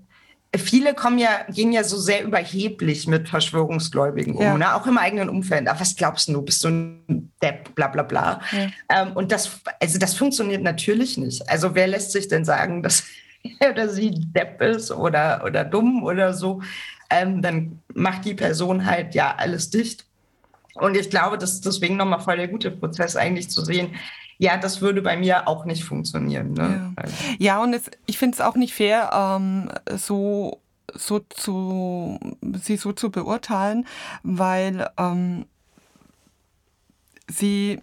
[0.56, 4.76] viele kommen ja, gehen ja so sehr überheblich mit Verschwörungsgläubigen um, ne?
[4.76, 5.68] auch im eigenen Umfeld.
[5.68, 8.42] Ach, was glaubst du, bist du ein Depp, bla bla bla.
[8.52, 8.70] Ja.
[8.90, 11.48] Ähm, und das, also das funktioniert natürlich nicht.
[11.50, 13.04] Also wer lässt sich denn sagen, dass
[13.60, 16.62] er oder sie Depp ist oder, oder dumm oder so?
[17.10, 20.06] Ähm, dann macht die Person halt ja alles dicht.
[20.76, 23.96] Und ich glaube, das ist deswegen nochmal voll der gute Prozess eigentlich zu sehen,
[24.40, 26.54] ja, das würde bei mir auch nicht funktionieren.
[26.54, 26.94] Ne?
[26.98, 27.04] Ja.
[27.38, 30.60] ja, und es, ich finde es auch nicht fair, ähm, so,
[30.94, 32.20] so zu,
[32.62, 33.86] sie so zu beurteilen,
[34.24, 35.46] weil ähm,
[37.30, 37.80] sie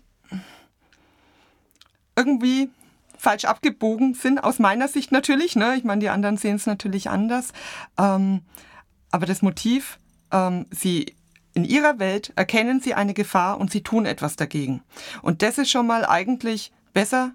[2.17, 2.69] irgendwie
[3.17, 5.57] falsch abgebogen sind, aus meiner Sicht natürlich.
[5.57, 5.77] Ne?
[5.77, 7.53] Ich meine, die anderen sehen es natürlich anders.
[7.99, 8.43] Ähm,
[9.11, 9.99] aber das Motiv,
[10.33, 11.15] ähm, sie
[11.55, 14.83] in ihrer Welt erkennen sie eine Gefahr und sie tun etwas dagegen.
[15.23, 17.33] Und das ist schon mal eigentlich besser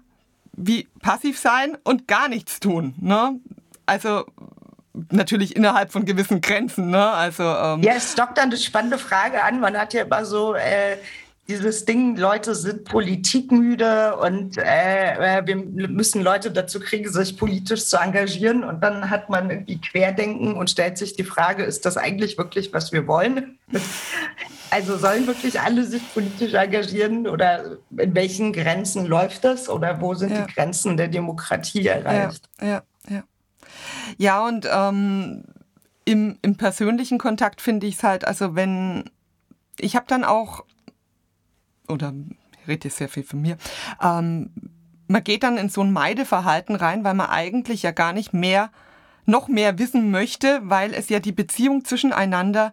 [0.52, 2.94] wie passiv sein und gar nichts tun.
[2.98, 3.38] Ne?
[3.84, 4.24] Also
[5.10, 6.90] natürlich innerhalb von gewissen Grenzen.
[6.90, 7.04] Ne?
[7.10, 9.60] Also, ähm ja, es dockt dann eine spannende Frage an.
[9.60, 10.96] Man hat ja immer so äh,
[11.48, 17.86] dieses Ding, Leute sind politikmüde und äh, äh, wir müssen Leute dazu kriegen, sich politisch
[17.86, 18.64] zu engagieren.
[18.64, 22.72] Und dann hat man irgendwie Querdenken und stellt sich die Frage, ist das eigentlich wirklich,
[22.72, 23.58] was wir wollen?
[24.68, 30.14] Also sollen wirklich alle sich politisch engagieren oder in welchen Grenzen läuft das oder wo
[30.14, 30.44] sind ja.
[30.44, 32.48] die Grenzen der Demokratie erreicht?
[32.60, 33.24] Ja, ja, ja.
[34.18, 35.44] Ja, und ähm,
[36.04, 39.04] im, im persönlichen Kontakt finde ich es halt, also wenn
[39.78, 40.64] ich habe dann auch
[41.88, 42.12] oder
[42.60, 43.56] ich rede sehr viel von mir,
[44.02, 44.50] ähm,
[45.08, 48.70] man geht dann in so ein Meideverhalten rein, weil man eigentlich ja gar nicht mehr,
[49.24, 52.72] noch mehr wissen möchte, weil es ja die Beziehung zwischeneinander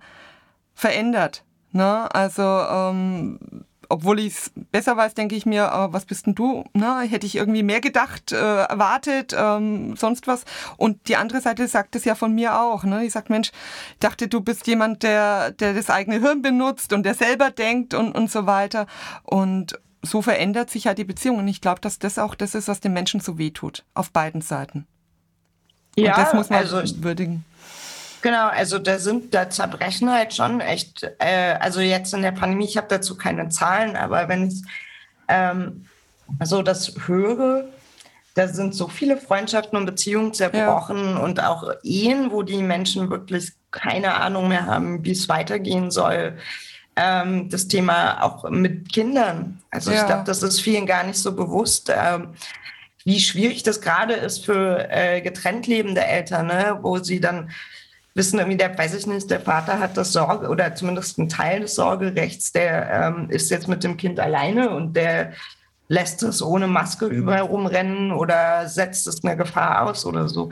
[0.73, 1.43] verändert.
[1.71, 2.13] Ne?
[2.13, 6.63] Also ähm, obwohl ich es besser weiß, denke ich mir, äh, was bist denn du?
[6.73, 10.45] Na, hätte ich irgendwie mehr gedacht, äh, erwartet, ähm, sonst was.
[10.77, 12.83] Und die andere Seite sagt es ja von mir auch.
[12.85, 13.05] Ne?
[13.05, 13.51] Ich sag, Mensch,
[13.91, 17.93] ich dachte, du bist jemand, der, der das eigene Hirn benutzt und der selber denkt
[17.93, 18.87] und, und so weiter.
[19.21, 21.37] Und so verändert sich ja die Beziehung.
[21.37, 23.83] Und ich glaube, dass das auch das ist, was den Menschen so wehtut.
[23.93, 24.87] Auf beiden Seiten.
[25.95, 27.45] Ja, und das muss man also würdigen.
[28.23, 32.63] Genau, also da sind, da zerbrechen halt schon echt, äh, also jetzt in der Pandemie,
[32.63, 34.61] ich habe dazu keine Zahlen, aber wenn ich
[35.27, 35.85] ähm,
[36.41, 37.65] so das höre,
[38.33, 41.17] da sind so viele Freundschaften und Beziehungen zerbrochen ja.
[41.17, 46.37] und auch Ehen, wo die Menschen wirklich keine Ahnung mehr haben, wie es weitergehen soll.
[46.95, 49.61] Ähm, das Thema auch mit Kindern.
[49.69, 49.99] Also ja.
[49.99, 51.91] ich glaube, das ist vielen gar nicht so bewusst.
[51.93, 52.29] Ähm,
[53.03, 56.79] wie schwierig das gerade ist für äh, getrennt lebende Eltern, ne?
[56.81, 57.49] wo sie dann
[58.15, 61.61] wissen irgendwie, der, weiß ich nicht, der Vater hat das Sorge oder zumindest ein Teil
[61.61, 65.33] des Sorgerechts, der ähm, ist jetzt mit dem Kind alleine und der
[65.87, 70.51] lässt es ohne Maske überall rumrennen oder setzt es einer Gefahr aus oder so.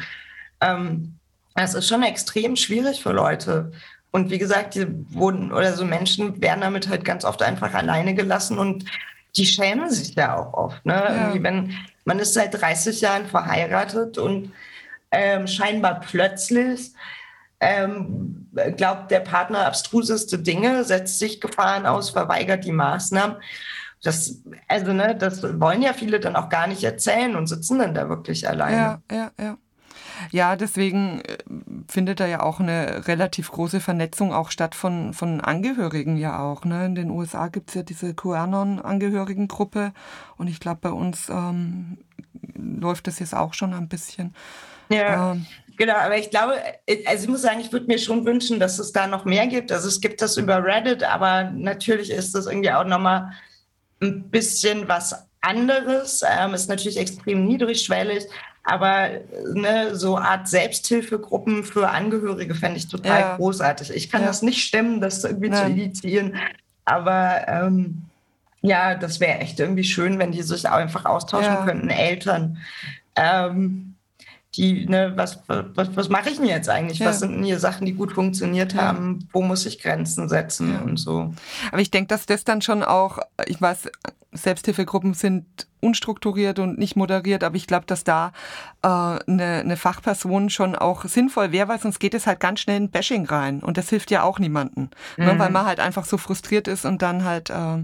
[0.60, 1.16] Ähm,
[1.56, 3.72] das ist schon extrem schwierig für Leute.
[4.12, 8.14] Und wie gesagt, die wurden oder so Menschen werden damit halt ganz oft einfach alleine
[8.14, 8.86] gelassen und
[9.38, 10.86] die schämen sich ja auch oft.
[10.86, 10.94] Ne?
[10.94, 11.44] Ja.
[11.44, 14.52] wenn man ist seit 30 Jahren verheiratet und
[15.12, 16.92] ähm, scheinbar plötzlich
[17.62, 23.38] ähm, glaubt der Partner abstruseste Dinge, setzt sich Gefahren aus, verweigert die Maßnahmen.
[24.04, 27.94] Das, also, ne, das wollen ja viele dann auch gar nicht erzählen und sitzen dann
[27.94, 28.76] da wirklich alleine.
[28.76, 29.58] Ja, ja, ja.
[30.30, 31.38] Ja, deswegen äh,
[31.88, 36.64] findet da ja auch eine relativ große Vernetzung auch statt von, von Angehörigen ja auch.
[36.64, 36.86] Ne?
[36.86, 39.94] In den USA gibt es ja diese QAnon-Angehörigengruppe
[40.38, 41.98] und ich glaube, bei uns ähm,
[42.56, 44.36] läuft das jetzt auch schon ein bisschen.
[44.90, 45.32] Ja.
[45.32, 45.46] Ähm,
[45.78, 46.56] Genau, aber ich glaube,
[47.06, 49.72] also ich muss sagen, ich würde mir schon wünschen, dass es da noch mehr gibt.
[49.72, 53.32] Also es gibt das über Reddit, aber natürlich ist das irgendwie auch nochmal
[54.02, 56.24] ein bisschen was anderes.
[56.28, 58.26] Ähm, ist natürlich extrem niedrigschwellig,
[58.64, 59.10] aber
[59.54, 63.36] ne, so Art Selbsthilfegruppen für Angehörige fände ich total ja.
[63.38, 63.92] großartig.
[63.92, 64.28] Ich kann ja.
[64.28, 65.66] das nicht stemmen, das irgendwie Nein.
[65.66, 66.36] zu initiieren,
[66.86, 68.04] aber ähm,
[68.62, 71.66] ja, das wäre echt irgendwie schön, wenn die sich auch einfach austauschen ja.
[71.66, 72.60] könnten, Eltern.
[73.16, 73.91] Ähm,
[74.56, 77.00] die, ne, was, was, was mache ich denn jetzt eigentlich?
[77.00, 77.08] Ja.
[77.08, 78.82] Was sind denn hier Sachen, die gut funktioniert ja.
[78.82, 79.28] haben?
[79.32, 80.82] Wo muss ich Grenzen setzen ja.
[80.82, 81.34] und so?
[81.72, 83.90] Aber ich denke, dass das dann schon auch, ich weiß,
[84.34, 88.32] Selbsthilfegruppen sind unstrukturiert und nicht moderiert, aber ich glaube, dass da
[88.82, 89.20] äh, eine,
[89.60, 93.26] eine Fachperson schon auch sinnvoll wäre, weil sonst geht es halt ganz schnell in Bashing
[93.26, 95.26] rein und das hilft ja auch niemandem, mhm.
[95.26, 95.54] ne, weil mhm.
[95.54, 97.84] man halt einfach so frustriert ist und dann halt äh,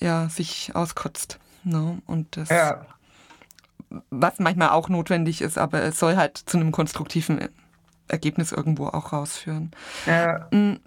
[0.00, 1.38] ja, sich auskotzt.
[1.64, 1.98] Ne?
[2.06, 2.86] Und das ja
[4.10, 7.48] was manchmal auch notwendig ist, aber es soll halt zu einem konstruktiven
[8.08, 9.72] Ergebnis irgendwo auch rausführen.
[10.06, 10.46] Ja.
[10.50, 10.80] Mm,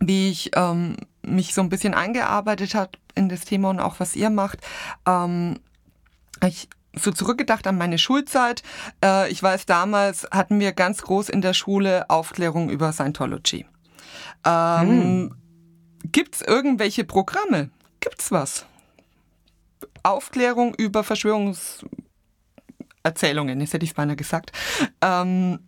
[0.00, 4.16] wie ich ähm, mich so ein bisschen eingearbeitet habe in das Thema und auch was
[4.16, 4.58] ihr macht,
[5.06, 5.58] ähm,
[6.46, 8.62] ich so zurückgedacht an meine Schulzeit.
[9.04, 13.66] Äh, ich weiß, damals hatten wir ganz groß in der Schule Aufklärung über Scientology.
[14.44, 15.34] Ähm, hm.
[16.04, 17.70] Gibt es irgendwelche Programme?
[18.00, 18.66] Gibt es was?
[20.02, 21.04] Aufklärung über
[23.02, 24.52] Verschwörungserzählungen, jetzt hätte ich es beinahe gesagt.
[25.00, 25.60] Ähm,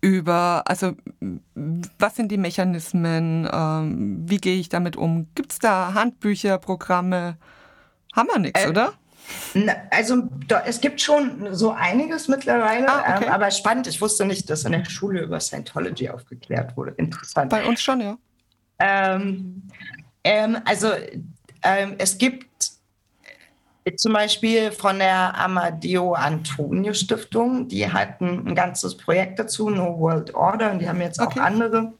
[0.00, 0.94] über, also
[1.54, 5.28] was sind die Mechanismen, ähm, wie gehe ich damit um?
[5.34, 7.38] Gibt es da Handbücher, Programme?
[8.12, 8.92] Haben wir nichts, äh, oder?
[9.90, 10.28] Also
[10.66, 13.24] es gibt schon so einiges mittlerweile, ah, okay.
[13.26, 13.86] ähm, aber spannend.
[13.86, 16.92] Ich wusste nicht, dass in der Schule über Scientology aufgeklärt wurde.
[16.98, 17.50] Interessant.
[17.50, 18.18] Bei uns schon, ja.
[18.78, 19.62] Ähm,
[20.24, 20.88] ähm, also
[21.62, 22.53] ähm, es gibt
[23.96, 30.34] zum Beispiel von der Amadeo Antonio Stiftung, die hatten ein ganzes Projekt dazu, No World
[30.34, 31.40] Order, und die haben jetzt okay.
[31.40, 31.92] auch andere.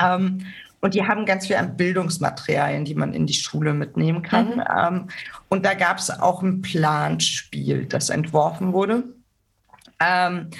[0.00, 0.46] Ähm,
[0.80, 4.56] und die haben ganz viel an Bildungsmaterialien, die man in die Schule mitnehmen kann.
[4.56, 4.64] Mhm.
[4.78, 5.08] Ähm,
[5.48, 9.02] und da gab es auch ein Planspiel, das entworfen wurde.
[9.98, 10.50] Ähm,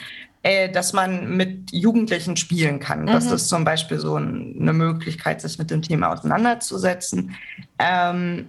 [0.43, 3.03] äh, dass man mit Jugendlichen spielen kann.
[3.03, 3.07] Mhm.
[3.09, 7.35] Das ist zum Beispiel so ein, eine Möglichkeit, sich mit dem Thema auseinanderzusetzen.
[7.79, 8.47] Ähm,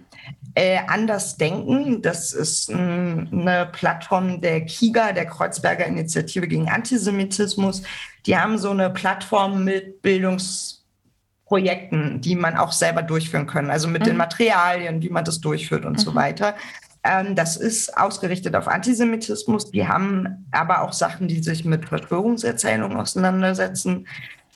[0.54, 7.82] äh, anders denken, das ist ein, eine Plattform der KIGA, der Kreuzberger Initiative gegen Antisemitismus.
[8.26, 14.02] Die haben so eine Plattform mit Bildungsprojekten, die man auch selber durchführen kann, also mit
[14.02, 14.06] mhm.
[14.06, 15.98] den Materialien, wie man das durchführt und mhm.
[15.98, 16.56] so weiter.
[17.02, 19.70] Ähm, das ist ausgerichtet auf Antisemitismus.
[19.70, 24.06] Die haben aber auch Sachen, die sich mit Verschwörungserzählungen auseinandersetzen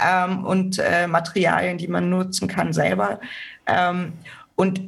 [0.00, 3.20] ähm, und äh, Materialien, die man nutzen kann selber.
[3.66, 4.12] Ähm,
[4.56, 4.80] und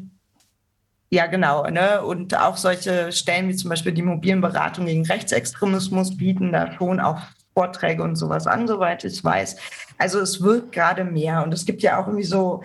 [1.10, 1.64] ja, genau.
[1.68, 2.02] Ne?
[2.02, 7.00] Und auch solche Stellen wie zum Beispiel die mobilen Beratungen gegen Rechtsextremismus bieten da schon
[7.00, 7.20] auch
[7.54, 9.56] Vorträge und sowas an, soweit ich weiß.
[9.98, 11.42] Also es wird gerade mehr.
[11.42, 12.62] Und es gibt ja auch irgendwie so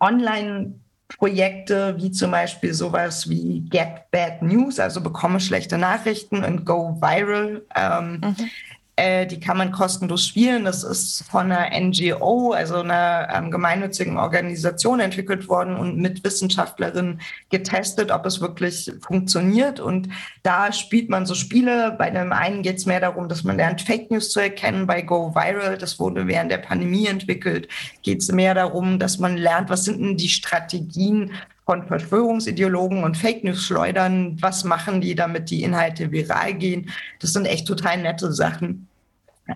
[0.00, 0.74] online
[1.18, 6.96] Projekte wie zum Beispiel sowas wie Get Bad News, also bekomme schlechte Nachrichten und Go
[7.00, 7.62] Viral.
[7.76, 8.50] Ähm, mhm.
[8.96, 10.64] Äh, die kann man kostenlos spielen.
[10.64, 17.20] Das ist von einer NGO, also einer ähm, gemeinnützigen Organisation entwickelt worden und mit Wissenschaftlerinnen
[17.50, 19.80] getestet, ob es wirklich funktioniert.
[19.80, 20.08] Und
[20.44, 21.96] da spielt man so Spiele.
[21.98, 24.86] Bei dem einen geht es mehr darum, dass man lernt, Fake News zu erkennen.
[24.86, 27.66] Bei Go Viral, das wurde während der Pandemie entwickelt,
[28.02, 31.32] geht es mehr darum, dass man lernt, was sind denn die Strategien
[31.64, 34.36] von Verschwörungsideologen und Fake News schleudern.
[34.40, 36.90] Was machen die, damit die Inhalte viral gehen?
[37.20, 38.88] Das sind echt total nette Sachen.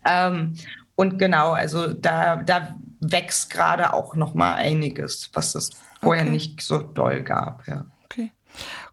[0.05, 0.55] Ähm,
[0.97, 6.33] und genau, also da, da wächst gerade auch noch mal einiges, was es vorher okay.
[6.33, 7.67] nicht so doll gab.
[7.69, 7.87] Ja.
[8.05, 8.33] Okay.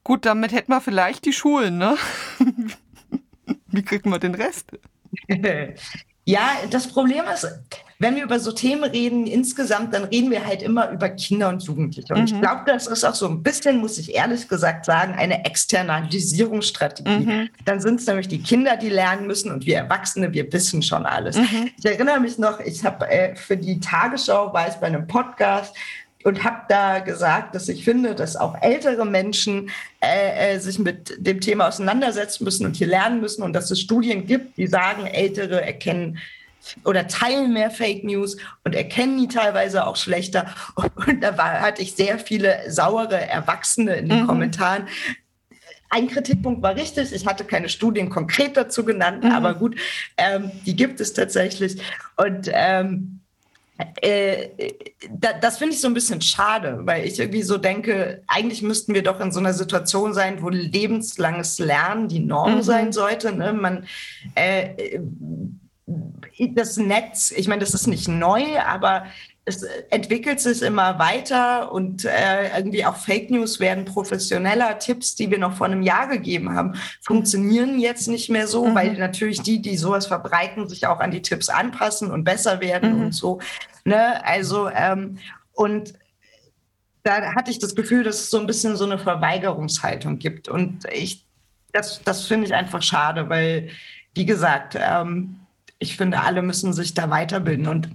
[0.04, 1.98] Gut, damit hätten wir vielleicht die Schulen, ne?
[3.68, 4.72] Wie kriegen wir den Rest?
[6.26, 7.48] Ja, das Problem ist,
[8.00, 11.64] wenn wir über so Themen reden insgesamt, dann reden wir halt immer über Kinder und
[11.64, 12.14] Jugendliche.
[12.14, 12.26] Und mhm.
[12.26, 17.26] ich glaube, das ist auch so ein bisschen, muss ich ehrlich gesagt sagen, eine Externalisierungsstrategie.
[17.26, 17.50] Mhm.
[17.64, 21.06] Dann sind es nämlich die Kinder, die lernen müssen und wir Erwachsene, wir wissen schon
[21.06, 21.38] alles.
[21.38, 21.70] Mhm.
[21.78, 25.76] Ich erinnere mich noch, ich habe äh, für die Tagesschau, war es bei einem Podcast,
[26.26, 29.70] und habe da gesagt, dass ich finde, dass auch ältere Menschen
[30.02, 33.80] äh, äh, sich mit dem Thema auseinandersetzen müssen und hier lernen müssen und dass es
[33.80, 36.18] Studien gibt, die sagen, Ältere erkennen
[36.84, 40.48] oder teilen mehr Fake News und erkennen die teilweise auch schlechter.
[40.96, 44.28] Und da war, hatte ich sehr viele saure Erwachsene in den mhm.
[44.28, 44.88] Kommentaren,
[45.92, 49.32] ein Kritikpunkt war richtig, ich hatte keine Studien konkret dazu genannt, mhm.
[49.32, 49.80] aber gut,
[50.18, 51.80] ähm, die gibt es tatsächlich.
[52.18, 53.25] Und ähm, äh,
[55.40, 59.04] das finde ich so ein bisschen schade, weil ich irgendwie so denke, eigentlich müssten wir
[59.04, 62.62] doch in so einer Situation sein, wo lebenslanges Lernen die Norm mhm.
[62.62, 63.34] sein sollte.
[63.34, 63.52] Ne?
[63.52, 63.86] Man,
[64.36, 65.00] äh,
[66.54, 69.06] das Netz, ich meine, das ist nicht neu, aber
[69.48, 74.80] es entwickelt sich immer weiter und äh, irgendwie auch Fake News werden professioneller.
[74.80, 78.76] Tipps, die wir noch vor einem Jahr gegeben haben, funktionieren jetzt nicht mehr so, mhm.
[78.76, 82.98] weil natürlich die, die sowas verbreiten, sich auch an die Tipps anpassen und besser werden
[82.98, 83.06] mhm.
[83.06, 83.40] und so.
[83.84, 84.26] Ne?
[84.26, 85.20] Also, ähm,
[85.54, 85.94] und
[87.04, 90.48] da hatte ich das Gefühl, dass es so ein bisschen so eine Verweigerungshaltung gibt.
[90.48, 91.24] Und ich,
[91.72, 93.70] das, das finde ich einfach schade, weil,
[94.16, 95.42] wie gesagt, ähm,
[95.78, 97.68] ich finde, alle müssen sich da weiterbilden.
[97.68, 97.90] Und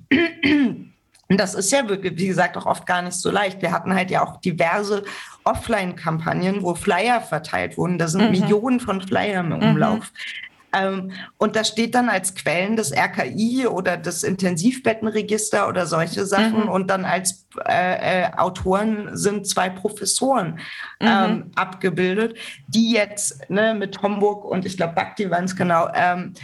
[1.31, 3.63] und das ist ja, wie gesagt, auch oft gar nicht so leicht.
[3.63, 5.05] Wir hatten halt ja auch diverse
[5.45, 7.99] Offline-Kampagnen, wo Flyer verteilt wurden.
[7.99, 8.31] Da sind mhm.
[8.33, 9.69] Millionen von Flyern im mhm.
[9.71, 10.13] Umlauf.
[10.13, 10.51] Mhm.
[10.73, 16.65] Ähm, und da steht dann als Quellen das RKI oder das Intensivbettenregister oder solche Sachen.
[16.65, 16.69] Mhm.
[16.69, 20.59] Und dann als äh, äh, Autoren sind zwei Professoren
[21.01, 21.09] mhm.
[21.09, 26.35] ähm, abgebildet, die jetzt ne, mit Homburg und ich glaube Bakti waren es genau, ähm,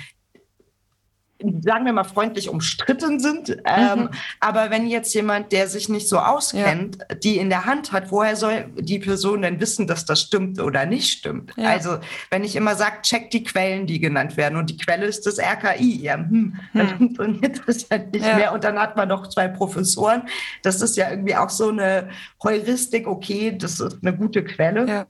[1.62, 3.57] sagen wir mal freundlich umstritten sind.
[3.64, 4.09] Ähm, mhm.
[4.40, 7.14] aber wenn jetzt jemand, der sich nicht so auskennt, ja.
[7.16, 10.86] die in der Hand hat, woher soll die Person denn wissen, dass das stimmt oder
[10.86, 11.53] nicht stimmt?
[11.57, 11.70] Ja.
[11.70, 11.99] Also
[12.30, 15.38] wenn ich immer sage, check die Quellen, die genannt werden und die Quelle ist das
[15.38, 16.99] RKI, ja, hm, dann hm.
[16.99, 18.36] funktioniert das ja nicht ja.
[18.36, 20.22] mehr und dann hat man noch zwei Professoren.
[20.62, 22.09] Das ist ja irgendwie auch so eine
[22.42, 25.07] Heuristik, okay, das ist eine gute Quelle.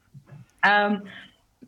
[0.65, 1.03] Ähm,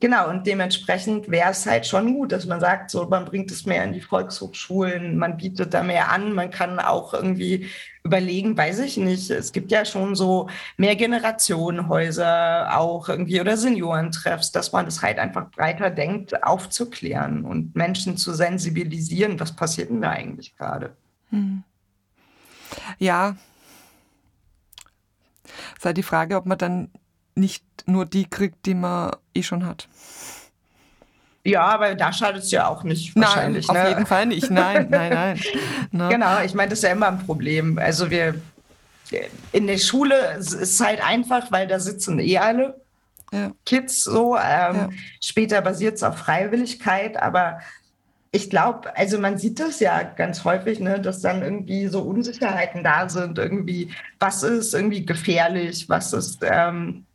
[0.01, 3.67] Genau, und dementsprechend wäre es halt schon gut, dass man sagt, so, man bringt es
[3.67, 7.69] mehr in die Volkshochschulen, man bietet da mehr an, man kann auch irgendwie
[8.05, 14.53] überlegen, weiß ich nicht, es gibt ja schon so mehr Generationenhäuser auch irgendwie oder Seniorentreffs,
[14.53, 20.01] dass man das halt einfach breiter denkt, aufzuklären und Menschen zu sensibilisieren, was passiert denn
[20.01, 20.97] da eigentlich gerade?
[21.31, 21.65] Hm.
[22.99, 23.37] Ja,
[25.45, 26.91] es ist halt die Frage, ob man dann
[27.39, 29.89] nicht nur die kriegt, die man eh schon hat.
[31.45, 33.69] Ja, aber da schadet es ja auch nicht wahrscheinlich.
[33.69, 33.89] Nein, auf ne?
[33.89, 34.51] jeden Fall nicht.
[34.51, 35.41] Nein, nein, nein.
[35.91, 36.09] Ne?
[36.11, 37.79] Genau, ich meine, das ist ja immer ein Problem.
[37.79, 38.35] Also wir
[39.53, 42.79] in der Schule ist es halt einfach, weil da sitzen eh alle
[43.33, 43.53] ja.
[43.65, 44.37] Kids so.
[44.37, 44.89] Ähm, ja.
[45.23, 47.61] Später basiert es auf Freiwilligkeit, aber
[48.31, 52.85] ich glaube, also man sieht das ja ganz häufig, ne, dass dann irgendwie so Unsicherheiten
[52.85, 57.07] da sind, irgendwie, was ist irgendwie gefährlich, was ist ähm,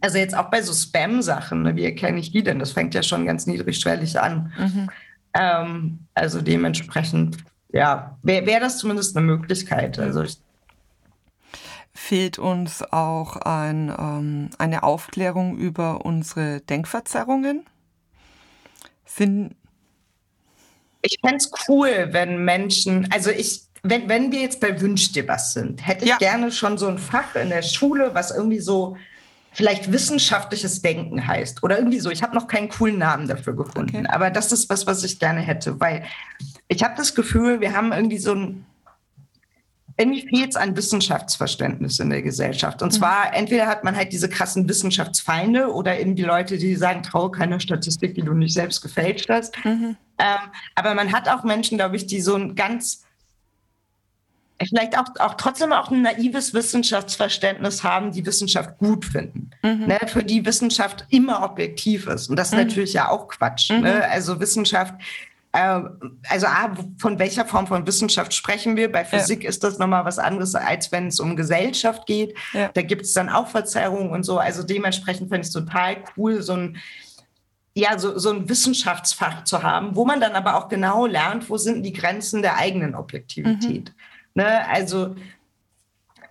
[0.00, 2.58] also jetzt auch bei so Spam-Sachen, ne, wie erkenne ich die denn?
[2.58, 4.52] Das fängt ja schon ganz niedrigschwellig an.
[4.58, 4.90] Mhm.
[5.34, 7.38] Ähm, also dementsprechend,
[7.72, 9.98] ja, wäre wär das zumindest eine Möglichkeit.
[9.98, 10.38] Also ich,
[11.94, 17.66] Fehlt uns auch ein, ähm, eine Aufklärung über unsere Denkverzerrungen?
[19.04, 19.54] Sind
[21.02, 25.26] ich fände es cool, wenn Menschen, also ich, wenn, wenn wir jetzt bei Wünsch dir
[25.26, 26.16] was sind, hätte ich ja.
[26.16, 28.96] gerne schon so ein Fach in der Schule, was irgendwie so
[29.52, 32.10] vielleicht wissenschaftliches Denken heißt oder irgendwie so.
[32.10, 34.08] Ich habe noch keinen coolen Namen dafür gefunden, okay.
[34.08, 36.04] aber das ist was, was ich gerne hätte, weil
[36.68, 38.66] ich habe das Gefühl, wir haben irgendwie so ein
[39.98, 42.82] irgendwie fehlt es an Wissenschaftsverständnis in der Gesellschaft.
[42.82, 42.96] Und mhm.
[42.96, 47.30] zwar, entweder hat man halt diese krassen Wissenschaftsfeinde oder eben die Leute, die sagen, traue
[47.30, 49.62] keiner Statistik, die du nicht selbst gefälscht hast.
[49.64, 49.96] Mhm.
[50.18, 53.04] Ähm, aber man hat auch Menschen, glaube ich, die so ein ganz
[54.68, 59.50] vielleicht auch, auch trotzdem auch ein naives Wissenschaftsverständnis haben, die Wissenschaft gut finden.
[59.62, 59.86] Mhm.
[59.86, 62.28] Ne, für die Wissenschaft immer objektiv ist.
[62.28, 62.66] Und das ist mhm.
[62.66, 63.70] natürlich ja auch Quatsch.
[63.70, 63.80] Mhm.
[63.80, 64.08] Ne?
[64.08, 64.94] Also Wissenschaft,
[65.52, 65.80] äh,
[66.28, 68.90] also A, von welcher Form von Wissenschaft sprechen wir?
[68.90, 69.48] Bei Physik ja.
[69.48, 72.36] ist das nochmal was anderes, als wenn es um Gesellschaft geht.
[72.52, 72.70] Ja.
[72.72, 74.38] Da gibt es dann auch Verzerrungen und so.
[74.38, 76.78] Also dementsprechend finde ich es total cool, so ein
[77.74, 81.56] ja, so, so ein Wissenschaftsfach zu haben, wo man dann aber auch genau lernt, wo
[81.56, 83.88] sind die Grenzen der eigenen Objektivität.
[83.88, 83.94] Mhm.
[84.34, 84.68] Ne?
[84.68, 85.14] Also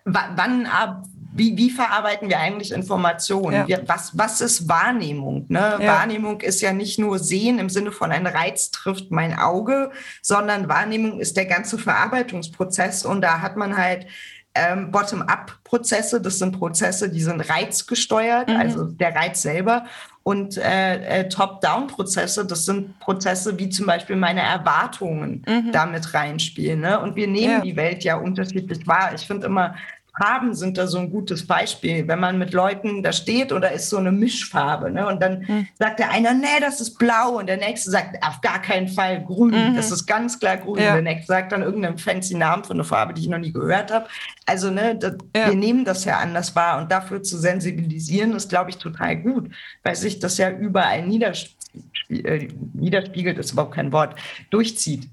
[0.05, 3.67] wann ab, wie, wie verarbeiten wir eigentlich Informationen?
[3.67, 3.79] Ja.
[3.85, 5.45] Was, was ist Wahrnehmung?
[5.47, 5.77] Ne?
[5.79, 5.99] Ja.
[5.99, 9.91] Wahrnehmung ist ja nicht nur Sehen im Sinne von ein Reiz trifft mein Auge,
[10.21, 14.07] sondern Wahrnehmung ist der ganze Verarbeitungsprozess und da hat man halt
[14.53, 18.57] ähm, Bottom-up-Prozesse, das sind Prozesse, die sind reizgesteuert, mhm.
[18.57, 19.85] also der Reiz selber.
[20.23, 25.71] Und äh, äh, Top-Down-Prozesse, das sind Prozesse, wie zum Beispiel meine Erwartungen mhm.
[25.71, 26.79] damit reinspielen.
[26.79, 26.99] Ne?
[26.99, 27.61] Und wir nehmen ja.
[27.61, 29.13] die Welt ja unterschiedlich wahr.
[29.15, 29.75] Ich finde immer,
[30.17, 32.07] Farben sind da so ein gutes Beispiel.
[32.07, 35.07] Wenn man mit Leuten da steht und da ist so eine Mischfarbe, ne?
[35.07, 35.67] und dann mhm.
[35.79, 39.23] sagt der eine, nee, das ist blau, und der nächste sagt, auf gar keinen Fall
[39.23, 39.75] grün, mhm.
[39.75, 40.81] das ist ganz klar grün.
[40.81, 40.93] Ja.
[40.93, 43.91] Der nächste sagt dann irgendeinen fancy Namen von einer Farbe, die ich noch nie gehört
[43.91, 44.07] habe.
[44.45, 45.47] Also, ne, das, ja.
[45.47, 49.49] wir nehmen das ja anders wahr und dafür zu sensibilisieren, ist, glaube ich, total gut,
[49.83, 54.15] weil sich das ja überall niederspiegelt, äh, niederspiegelt ist überhaupt kein Wort,
[54.49, 55.07] durchzieht.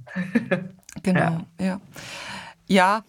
[1.02, 1.40] genau, ja.
[1.60, 1.80] ja.
[2.70, 3.02] Ja,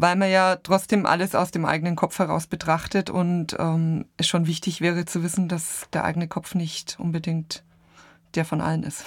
[0.00, 4.46] weil man ja trotzdem alles aus dem eigenen Kopf heraus betrachtet und ähm, es schon
[4.46, 7.62] wichtig wäre zu wissen, dass der eigene Kopf nicht unbedingt
[8.34, 9.04] der von allen ist.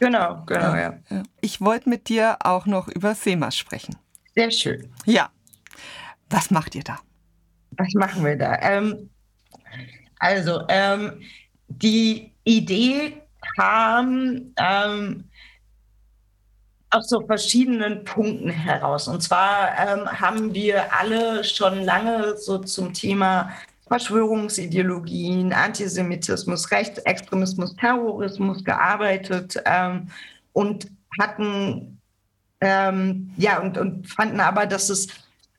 [0.00, 0.98] Genau, genau, ja.
[1.08, 1.22] ja.
[1.40, 3.96] Ich wollte mit dir auch noch über SEMAS sprechen.
[4.34, 4.92] Sehr schön.
[5.06, 5.30] Ja.
[6.28, 6.98] Was macht ihr da?
[7.70, 8.58] Was machen wir da?
[8.60, 9.08] Ähm,
[10.18, 11.22] also, ähm,
[11.68, 13.22] die Idee
[13.56, 15.24] kam ähm,
[16.94, 19.08] aus so verschiedenen Punkten heraus.
[19.08, 23.50] Und zwar ähm, haben wir alle schon lange so zum Thema
[23.88, 30.08] Verschwörungsideologien, Antisemitismus, Rechtsextremismus, Terrorismus gearbeitet ähm,
[30.52, 30.86] und
[31.20, 32.00] hatten
[32.60, 35.08] ähm, ja und, und fanden aber, dass es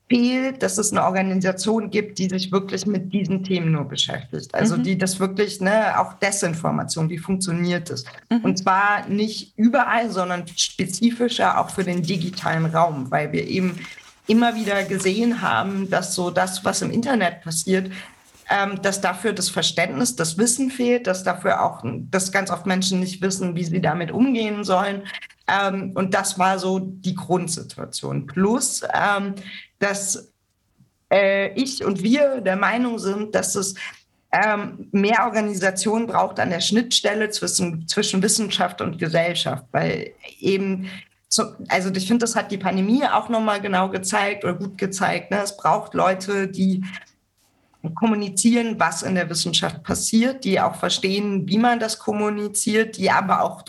[0.08, 4.54] fehlt, dass es eine Organisation gibt, die sich wirklich mit diesen Themen nur beschäftigt.
[4.54, 4.84] Also mhm.
[4.84, 8.04] die das wirklich, ne, auch Desinformation, wie funktioniert es?
[8.30, 8.40] Mhm.
[8.42, 13.80] Und zwar nicht überall, sondern spezifischer auch für den digitalen Raum, weil wir eben
[14.28, 17.90] immer wieder gesehen haben, dass so das, was im Internet passiert,
[18.48, 23.00] ähm, dass dafür das Verständnis, das Wissen fehlt, dass dafür auch, dass ganz oft Menschen
[23.00, 25.02] nicht wissen, wie sie damit umgehen sollen,
[25.48, 28.26] Ähm, und das war so die Grundsituation.
[28.26, 29.34] Plus, ähm,
[29.78, 30.32] dass
[31.10, 33.74] äh, ich und wir der Meinung sind, dass es
[34.32, 40.88] ähm, mehr Organisation braucht an der Schnittstelle zwischen, zwischen Wissenschaft und Gesellschaft, weil eben
[41.68, 45.30] also ich finde, das hat die Pandemie auch nochmal genau gezeigt oder gut gezeigt.
[45.30, 45.40] Ne?
[45.42, 46.84] Es braucht Leute, die
[47.94, 53.42] kommunizieren, was in der Wissenschaft passiert, die auch verstehen, wie man das kommuniziert, die aber
[53.42, 53.62] auch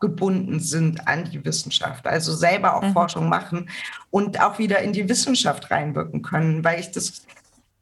[0.00, 2.92] rückgebunden sind an die Wissenschaft, also selber auch mhm.
[2.92, 3.68] Forschung machen
[4.10, 7.26] und auch wieder in die Wissenschaft reinwirken können, weil ich das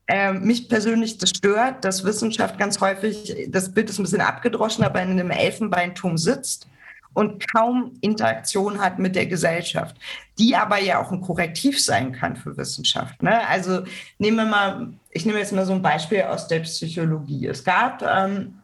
[0.07, 4.85] äh, mich persönlich das stört, dass Wissenschaft ganz häufig, das Bild ist ein bisschen abgedroschen,
[4.85, 6.66] aber in einem Elfenbeinturm sitzt
[7.12, 9.97] und kaum Interaktion hat mit der Gesellschaft,
[10.39, 13.23] die aber ja auch ein Korrektiv sein kann für Wissenschaft.
[13.23, 13.47] Ne?
[13.49, 13.83] Also
[14.19, 17.47] nehmen wir mal, ich nehme jetzt mal so ein Beispiel aus der Psychologie.
[17.47, 18.61] Es gab ähm,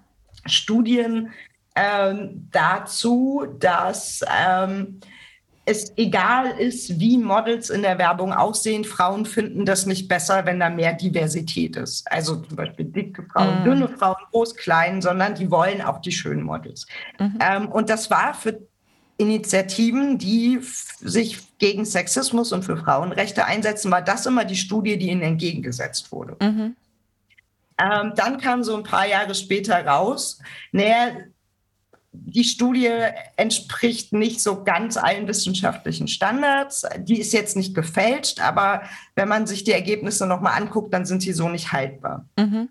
[0.47, 1.31] Studien
[1.75, 5.01] ähm, dazu, dass ähm,
[5.67, 10.61] es egal ist, wie Models in der Werbung aussehen, Frauen finden das nicht besser, wenn
[10.61, 12.11] da mehr Diversität ist.
[12.13, 13.65] Also zum Beispiel dicke Frauen, mm.
[13.65, 16.87] dünne Frauen, groß, klein, sondern die wollen auch die schönen Models.
[17.19, 17.39] Mhm.
[17.41, 18.61] Ähm, und das war für
[19.17, 25.09] Initiativen, die sich gegen Sexismus und für Frauenrechte einsetzen, war das immer die Studie, die
[25.09, 26.37] ihnen entgegengesetzt wurde.
[26.45, 26.77] Mhm.
[27.79, 30.41] Ähm, dann kam so ein paar Jahre später raus,
[30.73, 31.13] naja,
[32.15, 32.91] die Studie
[33.37, 36.87] entspricht nicht so ganz allen wissenschaftlichen Standards.
[36.99, 38.83] Die ist jetzt nicht gefälscht, aber
[39.17, 42.25] wenn man sich die Ergebnisse nochmal anguckt, dann sind sie so nicht haltbar.
[42.39, 42.69] Mhm.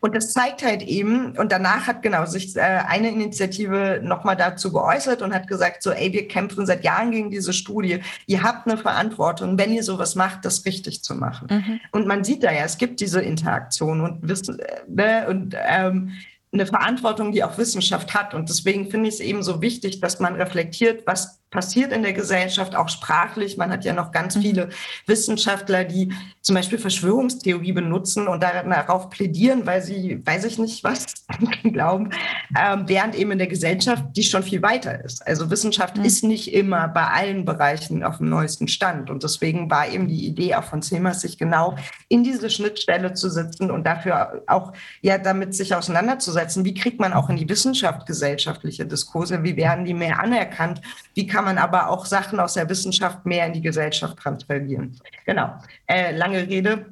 [0.00, 4.70] Und das zeigt halt eben, und danach hat genau sich äh, eine Initiative nochmal dazu
[4.70, 8.00] geäußert und hat gesagt, so, ey, wir kämpfen seit Jahren gegen diese Studie.
[8.26, 11.48] Ihr habt eine Verantwortung, wenn ihr sowas macht, das richtig zu machen.
[11.50, 11.80] Mhm.
[11.90, 16.12] Und man sieht da ja, es gibt diese Interaktion und Wissen, äh, ne, und ähm,
[16.52, 18.34] eine Verantwortung, die auch Wissenschaft hat.
[18.34, 22.12] Und deswegen finde ich es eben so wichtig, dass man reflektiert, was passiert in der
[22.12, 23.56] Gesellschaft, auch sprachlich.
[23.56, 24.42] Man hat ja noch ganz mhm.
[24.42, 24.68] viele
[25.06, 31.06] Wissenschaftler, die zum Beispiel Verschwörungstheorie benutzen und darauf plädieren, weil sie, weiß ich nicht was,
[31.62, 32.10] glauben,
[32.58, 35.26] ähm, während eben in der Gesellschaft die schon viel weiter ist.
[35.26, 36.04] Also Wissenschaft mhm.
[36.04, 39.08] ist nicht immer bei allen Bereichen auf dem neuesten Stand.
[39.08, 41.76] Und deswegen war eben die Idee auch von CEMAS, sich genau
[42.08, 46.64] in diese Schnittstelle zu setzen und dafür auch ja damit sich auseinanderzusetzen.
[46.64, 49.42] Wie kriegt man auch in die Wissenschaft gesellschaftliche Diskurse?
[49.42, 50.80] Wie werden die mehr anerkannt?
[51.14, 54.98] Wie kann man aber auch Sachen aus der Wissenschaft mehr in die Gesellschaft transferieren.
[55.24, 55.54] Genau,
[55.86, 56.86] äh, lange Rede.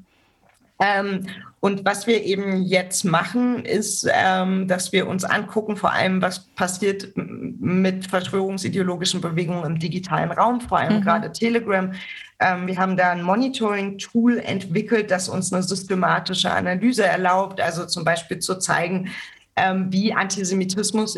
[0.81, 1.27] Ähm,
[1.61, 6.41] und was wir eben jetzt machen, ist, ähm, dass wir uns angucken, vor allem, was
[6.41, 11.01] passiert mit verschwörungsideologischen Bewegungen im digitalen Raum, vor allem mhm.
[11.03, 11.93] gerade Telegram.
[12.39, 18.05] Ähm, wir haben da ein Monitoring-Tool entwickelt, das uns eine systematische Analyse erlaubt, also zum
[18.05, 19.09] Beispiel zu zeigen,
[19.57, 21.17] ähm, wie Antisemitismus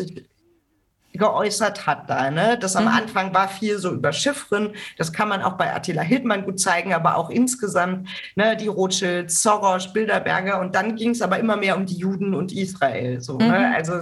[1.17, 2.31] geäußert hat da.
[2.31, 2.57] Ne?
[2.59, 2.91] Das am mhm.
[2.91, 4.73] Anfang war viel so über Chiffren.
[4.97, 9.41] Das kann man auch bei Attila Hildmann gut zeigen, aber auch insgesamt ne, die Rothschilds,
[9.41, 10.59] Soros, Bilderberger.
[10.59, 13.21] Und dann ging es aber immer mehr um die Juden und Israel.
[13.21, 13.45] So, ne?
[13.45, 13.51] mhm.
[13.51, 13.75] ne?
[13.75, 13.93] Also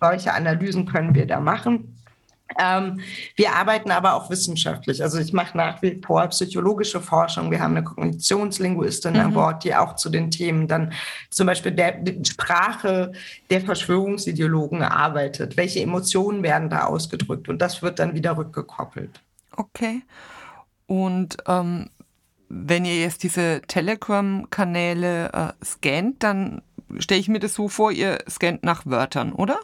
[0.00, 1.94] solche Analysen können wir da machen.
[2.58, 3.00] Ähm,
[3.36, 5.02] wir arbeiten aber auch wissenschaftlich.
[5.02, 7.50] Also ich mache nach wie vor psychologische Forschung.
[7.50, 9.20] Wir haben eine Kognitionslinguistin mhm.
[9.20, 10.92] an Bord, die auch zu den Themen dann
[11.30, 13.12] zum Beispiel der, Sprache
[13.50, 15.56] der Verschwörungsideologen arbeitet.
[15.56, 17.48] Welche Emotionen werden da ausgedrückt?
[17.48, 19.20] Und das wird dann wieder rückgekoppelt.
[19.56, 20.02] Okay.
[20.86, 21.88] Und ähm,
[22.48, 26.62] wenn ihr jetzt diese Telegram-Kanäle äh, scannt, dann
[26.98, 29.58] stelle ich mir das so vor, ihr scannt nach Wörtern, oder?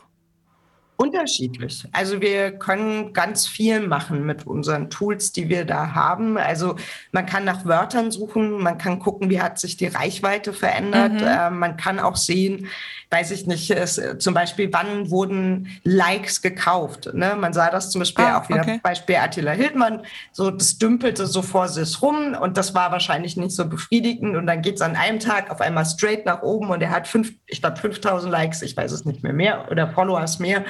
[1.01, 1.89] Unterschiedlich.
[1.93, 6.37] Also wir können ganz viel machen mit unseren Tools, die wir da haben.
[6.37, 6.77] Also
[7.11, 11.13] man kann nach Wörtern suchen, man kann gucken, wie hat sich die Reichweite verändert.
[11.13, 11.27] Mhm.
[11.27, 12.69] Äh, man kann auch sehen,
[13.09, 17.09] weiß ich nicht, es, zum Beispiel, wann wurden Likes gekauft.
[17.15, 17.35] Ne?
[17.35, 18.81] Man sah das zum Beispiel ah, auch wieder, okay.
[18.83, 23.53] Beispiel Attila Hildmann, so das dümpelte so vor sich rum und das war wahrscheinlich nicht
[23.53, 26.83] so befriedigend und dann geht es an einem Tag auf einmal straight nach oben und
[26.83, 30.39] er hat fünf, ich glaube 5000 Likes, ich weiß es nicht mehr mehr oder Followers
[30.39, 30.63] mehr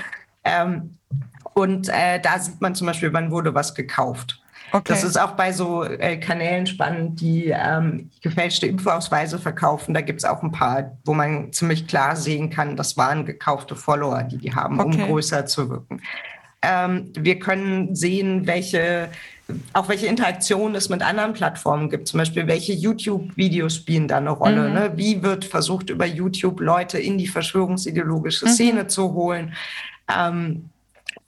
[0.44, 0.96] ähm,
[1.54, 4.40] und äh, da sieht man zum Beispiel, wann wurde was gekauft.
[4.72, 4.84] Okay.
[4.86, 9.94] Das ist auch bei so äh, Kanälen spannend, die ähm, gefälschte Impfausweise verkaufen.
[9.94, 13.74] Da gibt es auch ein paar, wo man ziemlich klar sehen kann, das waren gekaufte
[13.74, 15.02] Follower, die die haben, okay.
[15.02, 16.00] um größer zu wirken.
[16.62, 19.08] Ähm, wir können sehen, welche,
[19.72, 22.06] auch welche Interaktionen es mit anderen Plattformen gibt.
[22.06, 24.68] Zum Beispiel, welche YouTube-Videos spielen da eine Rolle.
[24.68, 24.74] Mhm.
[24.74, 24.92] Ne?
[24.94, 28.50] Wie wird versucht, über YouTube Leute in die verschwörungsideologische mhm.
[28.50, 29.54] Szene zu holen?
[30.16, 30.70] Ähm,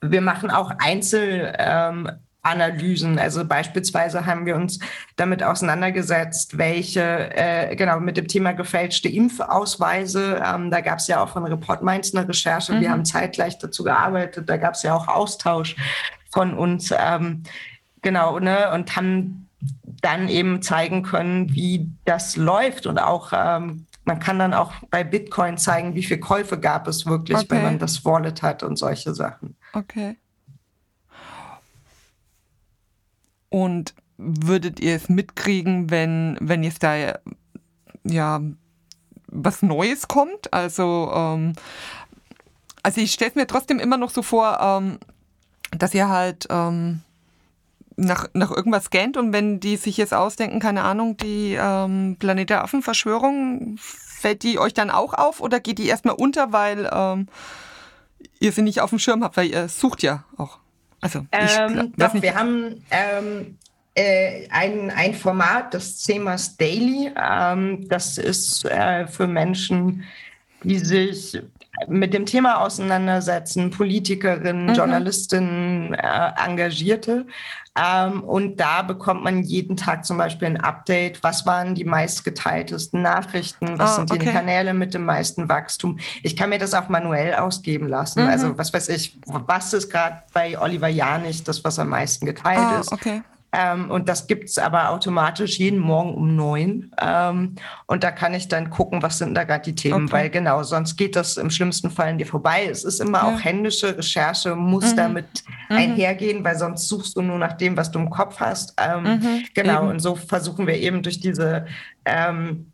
[0.01, 3.13] wir machen auch Einzelanalysen.
[3.13, 4.79] Ähm, also beispielsweise haben wir uns
[5.17, 10.43] damit auseinandergesetzt, welche, äh, genau, mit dem Thema gefälschte Impfausweise.
[10.45, 12.75] Ähm, da gab es ja auch von Report Mainz eine Recherche.
[12.75, 12.81] Mhm.
[12.81, 14.49] Wir haben zeitgleich dazu gearbeitet.
[14.49, 15.77] Da gab es ja auch Austausch
[16.31, 16.93] von uns.
[16.97, 17.43] Ähm,
[18.03, 18.71] genau, ne?
[18.73, 19.49] Und haben
[20.01, 25.05] dann eben zeigen können, wie das läuft und auch ähm, man kann dann auch bei
[25.05, 27.47] Bitcoin zeigen, wie viele Käufe gab es wirklich, okay.
[27.51, 29.57] wenn man das Wallet hat und solche Sachen.
[29.73, 30.17] Okay.
[33.49, 37.19] Und würdet ihr es mitkriegen, wenn, wenn jetzt da
[38.05, 38.41] ja
[39.27, 40.53] was Neues kommt?
[40.53, 41.55] Also, ähm,
[42.83, 44.99] also ich stelle es mir trotzdem immer noch so vor, ähm,
[45.71, 47.03] dass ihr halt ähm,
[48.03, 52.51] nach, nach irgendwas scannt und wenn die sich jetzt ausdenken, keine Ahnung, die ähm, Planet
[52.51, 57.29] der Affen-Verschwörung, fällt die euch dann auch auf oder geht die erstmal unter, weil ähm,
[58.41, 60.59] ihr sie nicht auf dem Schirm habt, weil ihr sucht ja auch.
[61.01, 62.23] Also, ich, ähm, doch, nicht.
[62.23, 63.59] wir haben ähm,
[63.95, 67.11] äh, ein, ein Format, das CEMAS Daily.
[67.17, 70.05] Ähm, das ist äh, für Menschen,
[70.63, 71.43] die sich
[71.89, 74.75] mit dem Thema auseinandersetzen, Politikerinnen, mhm.
[74.75, 77.27] Journalistinnen, äh, Engagierte.
[77.75, 81.23] Ähm, und da bekommt man jeden Tag zum Beispiel ein Update.
[81.23, 83.79] Was waren die meistgeteiltesten Nachrichten?
[83.79, 85.99] Was oh, sind die Kanäle mit dem meisten Wachstum?
[86.23, 88.25] Ich kann mir das auch manuell ausgeben lassen.
[88.25, 88.29] Mhm.
[88.29, 92.75] Also was weiß ich, was ist gerade bei Oliver Janich das, was am meisten geteilt
[92.77, 92.93] oh, ist?
[92.93, 93.23] Okay.
[93.55, 96.91] Ähm, und das gibt es aber automatisch jeden Morgen um neun.
[97.01, 100.13] Ähm, und da kann ich dann gucken, was sind da gerade die Themen, okay.
[100.13, 102.67] weil genau, sonst geht das im schlimmsten Fall an dir vorbei.
[102.71, 103.25] Es ist immer ja.
[103.25, 104.97] auch händische Recherche, muss mhm.
[104.97, 105.77] damit mhm.
[105.77, 108.75] einhergehen, weil sonst suchst du nur nach dem, was du im Kopf hast.
[108.81, 109.45] Ähm, mhm.
[109.53, 109.91] Genau, eben.
[109.91, 111.67] und so versuchen wir eben durch diese
[112.07, 112.73] ähm,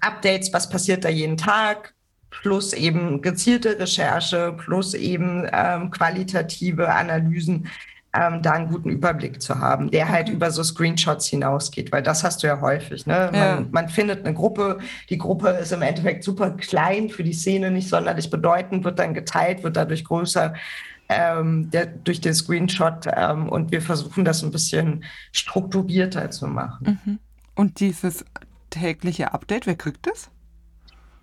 [0.00, 1.94] Updates, was passiert da jeden Tag,
[2.30, 7.68] plus eben gezielte Recherche, plus eben ähm, qualitative Analysen,
[8.18, 12.02] ähm, da einen guten Überblick zu haben, der halt halt über so Screenshots hinausgeht, weil
[12.02, 13.06] das hast du ja häufig.
[13.06, 13.30] Ne?
[13.32, 13.54] Ja.
[13.54, 17.70] Man, man, findet eine Gruppe, die Gruppe ist im Endeffekt super klein, für die Szene
[17.70, 20.54] nicht sonderlich bedeutend, wird dann geteilt, wird dadurch größer
[21.08, 27.00] ähm, der, durch den Screenshot ähm, und wir versuchen das ein bisschen strukturierter zu machen.
[27.04, 27.18] Mhm.
[27.54, 28.24] Und dieses
[28.70, 30.30] tägliche Update, wer kriegt das?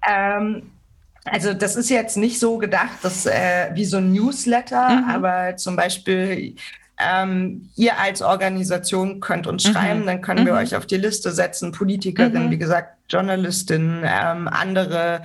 [0.07, 0.71] Ähm,
[1.25, 5.09] also das ist jetzt nicht so gedacht, dass äh, wie so ein Newsletter, mhm.
[5.09, 6.55] aber zum Beispiel
[6.97, 9.73] ähm, ihr als Organisation könnt uns mhm.
[9.73, 10.47] schreiben, dann können mhm.
[10.47, 12.51] wir euch auf die Liste setzen, Politikerinnen, mhm.
[12.51, 15.21] wie gesagt, Journalistinnen, ähm, andere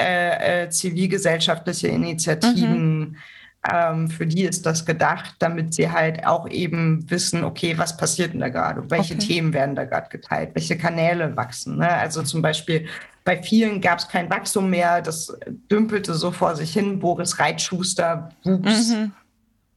[0.00, 2.98] äh, äh, zivilgesellschaftliche Initiativen.
[2.98, 3.16] Mhm.
[3.72, 8.32] Ähm, für die ist das gedacht, damit sie halt auch eben wissen, okay, was passiert
[8.32, 8.90] denn da gerade?
[8.90, 9.26] Welche okay.
[9.26, 10.50] Themen werden da gerade geteilt?
[10.54, 11.78] Welche Kanäle wachsen?
[11.78, 11.88] Ne?
[11.88, 12.88] Also zum Beispiel
[13.24, 15.00] bei vielen gab es kein Wachstum mehr.
[15.00, 15.32] Das
[15.70, 16.98] dümpelte so vor sich hin.
[16.98, 19.12] Boris Reitschuster wuchs mhm.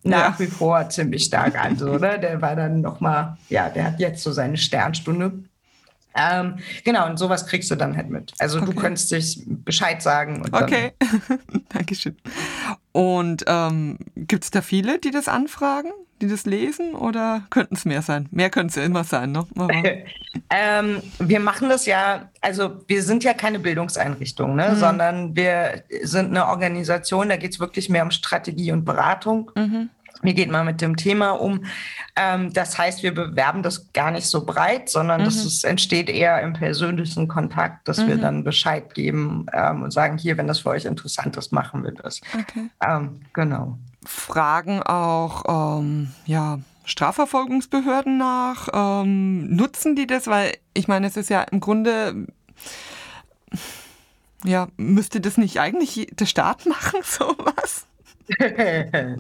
[0.06, 0.46] Nach ja.
[0.46, 1.78] wie vor ziemlich stark an.
[1.78, 2.20] So, ne?
[2.20, 5.34] Der war dann nochmal, ja, der hat jetzt so seine Sternstunde.
[6.16, 8.34] Ähm, genau, und sowas kriegst du dann halt mit.
[8.40, 8.68] Also okay.
[8.68, 10.44] du könntest dich Bescheid sagen.
[10.52, 10.94] okay,
[11.70, 12.16] Dankeschön.
[12.94, 15.92] Und ähm, gibt es da viele, die das anfragen,
[16.22, 18.30] die das lesen oder könnten es mehr sein?
[18.32, 19.46] Mehr könnte es ja immer sein, ne?
[20.50, 24.70] ähm, wir machen das ja, also wir sind ja keine Bildungseinrichtung, ne?
[24.70, 24.76] Mhm.
[24.78, 29.52] sondern wir sind eine Organisation, da geht es wirklich mehr um Strategie und Beratung.
[29.56, 29.90] Mhm.
[30.26, 31.66] Wie geht man mit dem Thema um?
[32.16, 35.26] Ähm, das heißt, wir bewerben das gar nicht so breit, sondern mhm.
[35.26, 38.08] das ist, entsteht eher im persönlichen Kontakt, dass mhm.
[38.08, 41.84] wir dann Bescheid geben ähm, und sagen, hier, wenn das für euch interessant ist, machen
[41.84, 42.22] wir das.
[42.34, 42.70] Okay.
[42.86, 43.78] Ähm, genau.
[44.06, 48.70] Fragen auch, ähm, ja, Strafverfolgungsbehörden nach?
[48.74, 50.28] Ähm, nutzen die das?
[50.28, 52.28] Weil ich meine, es ist ja im Grunde,
[54.44, 57.88] ja, müsste das nicht eigentlich der Staat machen, sowas?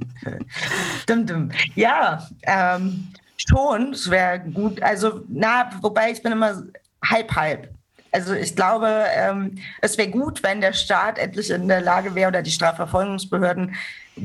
[1.08, 1.51] dum, dum.
[1.76, 4.82] Ja, ähm, schon, es wäre gut.
[4.82, 6.64] Also, na, wobei ich bin immer
[7.03, 7.70] halb, halb.
[8.12, 12.30] Also ich glaube, ähm, es wäre gut, wenn der Staat endlich in der Lage wäre
[12.30, 13.76] oder die Strafverfolgungsbehörden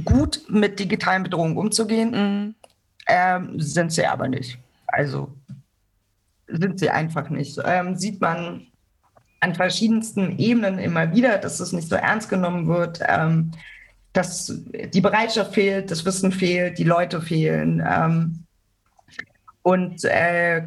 [0.04, 2.10] gut mit digitalen Bedrohungen umzugehen.
[2.12, 2.54] Mhm.
[3.08, 4.58] Ähm, sind sie aber nicht.
[4.86, 5.32] Also
[6.46, 7.58] sind sie einfach nicht.
[7.64, 8.68] Ähm, sieht man
[9.40, 13.00] an verschiedensten Ebenen immer wieder, dass es nicht so ernst genommen wird.
[14.12, 14.52] Dass
[14.92, 17.82] die Bereitschaft fehlt, das Wissen fehlt, die Leute fehlen.
[17.86, 18.44] Ähm,
[19.62, 20.62] und äh,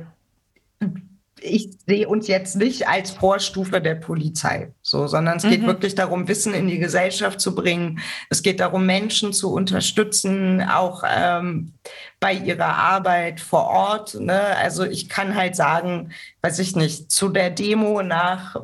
[1.43, 5.67] ich sehe uns jetzt nicht als Vorstufe der Polizei, so, sondern es geht mhm.
[5.67, 7.99] wirklich darum, Wissen in die Gesellschaft zu bringen.
[8.29, 11.73] Es geht darum, Menschen zu unterstützen, auch ähm,
[12.19, 14.15] bei ihrer Arbeit vor Ort.
[14.15, 14.39] Ne?
[14.57, 18.55] Also ich kann halt sagen, weiß ich nicht, zu der Demo nach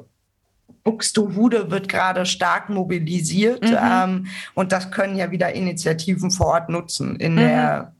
[0.83, 3.77] Buxtehude wird gerade stark mobilisiert mhm.
[3.81, 7.37] ähm, und das können ja wieder Initiativen vor Ort nutzen in mhm.
[7.37, 7.93] der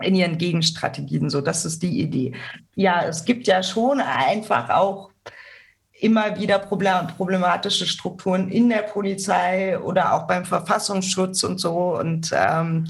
[0.00, 1.30] in ihren Gegenstrategien.
[1.30, 2.32] So, das ist die Idee.
[2.74, 5.10] Ja, es gibt ja schon einfach auch
[6.00, 11.96] immer wieder problematische Strukturen in der Polizei oder auch beim Verfassungsschutz und so.
[11.98, 12.86] Und ähm,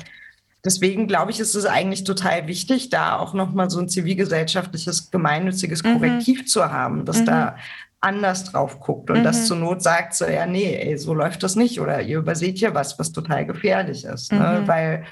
[0.65, 5.85] deswegen glaube ich, ist es eigentlich total wichtig, da auch nochmal so ein zivilgesellschaftliches, gemeinnütziges
[5.85, 5.93] mhm.
[5.93, 6.47] Korrektiv mhm.
[6.47, 7.27] zu haben, dass mhm.
[7.27, 7.57] da
[8.05, 9.25] anders drauf guckt und mhm.
[9.25, 12.59] das zur Not sagt, so, ja, nee, ey, so läuft das nicht oder ihr überseht
[12.59, 14.33] hier was, was total gefährlich ist.
[14.33, 14.61] Ne?
[14.61, 14.69] Mhm.
[14.69, 15.05] Weil,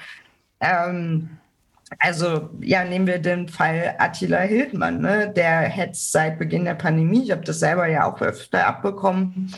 [0.59, 1.29] ähm,
[1.99, 5.31] also, ja, nehmen wir den Fall Attila Hildmann, ne?
[5.35, 9.53] der hetzt seit Beginn der Pandemie, ich habe das selber ja auch öfter abbekommen,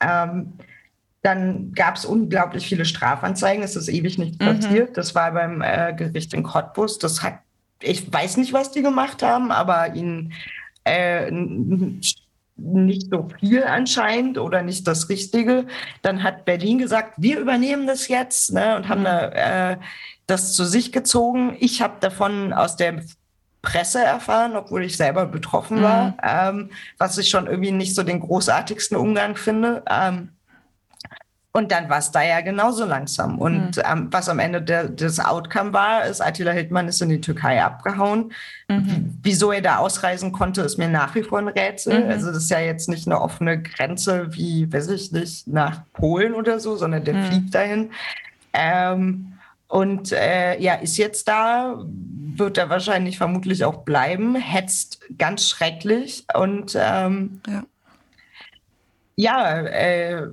[0.00, 0.52] ähm,
[1.22, 3.62] dann gab es unglaublich viele Strafanzeigen.
[3.62, 4.46] Es ist ewig nicht mhm.
[4.46, 4.96] passiert.
[4.96, 6.98] Das war beim äh, Gericht in Cottbus.
[6.98, 7.40] Das hat,
[7.82, 10.32] ich weiß nicht, was die gemacht haben, aber ihnen
[10.84, 11.30] äh,
[12.62, 15.66] nicht so viel anscheinend oder nicht das Richtige.
[16.02, 19.76] Dann hat Berlin gesagt, wir übernehmen das jetzt ne, und haben da, äh,
[20.26, 21.56] das zu sich gezogen.
[21.58, 23.02] Ich habe davon aus der
[23.62, 26.14] Presse erfahren, obwohl ich selber betroffen war, mhm.
[26.22, 29.82] ähm, was ich schon irgendwie nicht so den großartigsten Umgang finde.
[29.90, 30.30] Ähm,
[31.52, 33.38] und dann war es da ja genauso langsam.
[33.38, 33.82] Und mhm.
[33.84, 37.60] ähm, was am Ende der, des Outcome war, ist, Attila Hildmann ist in die Türkei
[37.60, 38.32] abgehauen.
[38.68, 39.18] Mhm.
[39.22, 42.04] Wieso er da ausreisen konnte, ist mir nach wie vor ein Rätsel.
[42.04, 42.10] Mhm.
[42.10, 46.34] Also das ist ja jetzt nicht eine offene Grenze wie, weiß ich nicht, nach Polen
[46.34, 47.24] oder so, sondern der mhm.
[47.24, 47.90] fliegt dahin.
[48.52, 49.32] Ähm,
[49.66, 56.26] und äh, ja, ist jetzt da, wird er wahrscheinlich vermutlich auch bleiben, hetzt ganz schrecklich.
[56.32, 57.62] Und ähm, ja,
[59.16, 60.28] ja äh,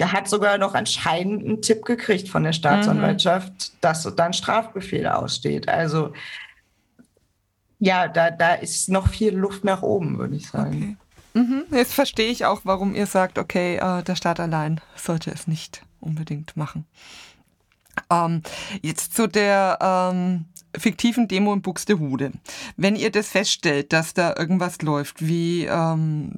[0.00, 3.76] hat sogar noch anscheinend einen Tipp gekriegt von der Staatsanwaltschaft, mhm.
[3.80, 5.68] dass dann Strafbefehl aussteht.
[5.68, 6.12] Also
[7.78, 10.96] ja, da, da ist noch viel Luft nach oben, würde ich sagen.
[11.34, 11.40] Okay.
[11.40, 11.64] Mhm.
[11.70, 15.82] Jetzt verstehe ich auch, warum ihr sagt, okay, äh, der Staat allein sollte es nicht
[16.00, 16.86] unbedingt machen.
[18.10, 18.42] Ähm,
[18.82, 22.32] jetzt zu der ähm, fiktiven Demo in Buxtehude.
[22.76, 26.32] Wenn ihr das feststellt, dass da irgendwas läuft, wie ähm,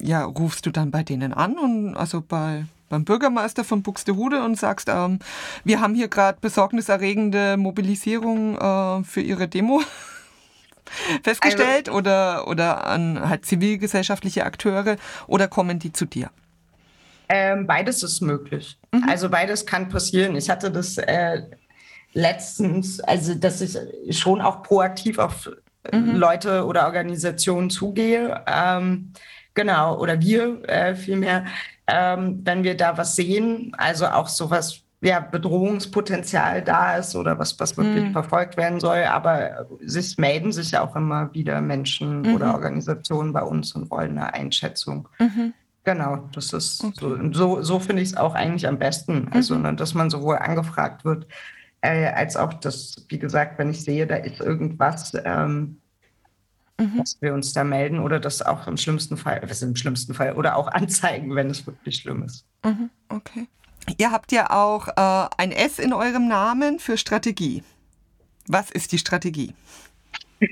[0.00, 4.58] ja, rufst du dann bei denen an und also bei beim Bürgermeister von Buxtehude und
[4.58, 5.18] sagst, ähm,
[5.64, 9.82] wir haben hier gerade besorgniserregende Mobilisierung äh, für ihre Demo
[11.22, 14.96] festgestellt also, oder, oder an halt zivilgesellschaftliche Akteure
[15.26, 16.30] oder kommen die zu dir?
[17.28, 18.78] Ähm, beides ist möglich.
[18.92, 19.04] Mhm.
[19.06, 20.34] Also beides kann passieren.
[20.34, 21.42] Ich hatte das äh,
[22.14, 23.76] letztens, also dass ich
[24.18, 25.50] schon auch proaktiv auf
[25.92, 26.16] mhm.
[26.16, 28.42] Leute oder Organisationen zugehe.
[28.46, 29.12] Ähm,
[29.58, 31.44] Genau, oder wir äh, vielmehr,
[31.88, 37.58] ähm, wenn wir da was sehen, also auch sowas, ja, Bedrohungspotenzial da ist oder was,
[37.58, 38.12] was wirklich mhm.
[38.12, 39.02] verfolgt werden soll.
[39.02, 42.34] Aber es melden sich ja auch immer wieder Menschen mhm.
[42.36, 45.08] oder Organisationen bei uns und wollen eine Einschätzung.
[45.18, 45.54] Mhm.
[45.82, 47.30] Genau, das ist okay.
[47.32, 49.26] so, so, finde ich es auch eigentlich am besten.
[49.32, 49.62] Also, mhm.
[49.62, 51.26] ne, dass man sowohl angefragt wird,
[51.80, 55.78] äh, als auch, dass, wie gesagt, wenn ich sehe, da ist irgendwas, ähm,
[56.78, 56.98] mhm.
[56.98, 60.34] dass wir uns da melden oder das auch im schlimmsten Fall, was im schlimmsten Fall,
[60.34, 62.44] oder auch anzeigen, wenn es wirklich schlimm ist.
[62.64, 62.90] Mhm.
[63.08, 63.46] Okay.
[63.96, 67.62] Ihr habt ja auch äh, ein S in eurem Namen für Strategie.
[68.46, 69.54] Was ist die Strategie?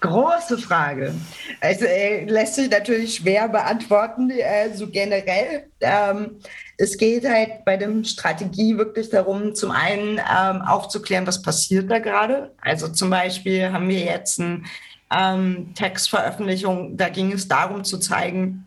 [0.00, 1.14] Große Frage.
[1.60, 5.64] Also äh, lässt sich natürlich schwer beantworten, äh, so generell.
[5.80, 6.38] Ähm,
[6.76, 11.98] es geht halt bei der Strategie wirklich darum, zum einen ähm, aufzuklären, was passiert da
[11.98, 12.54] gerade.
[12.60, 14.66] Also zum Beispiel haben wir jetzt ein
[15.12, 18.66] ähm, Textveröffentlichung, da ging es darum zu zeigen,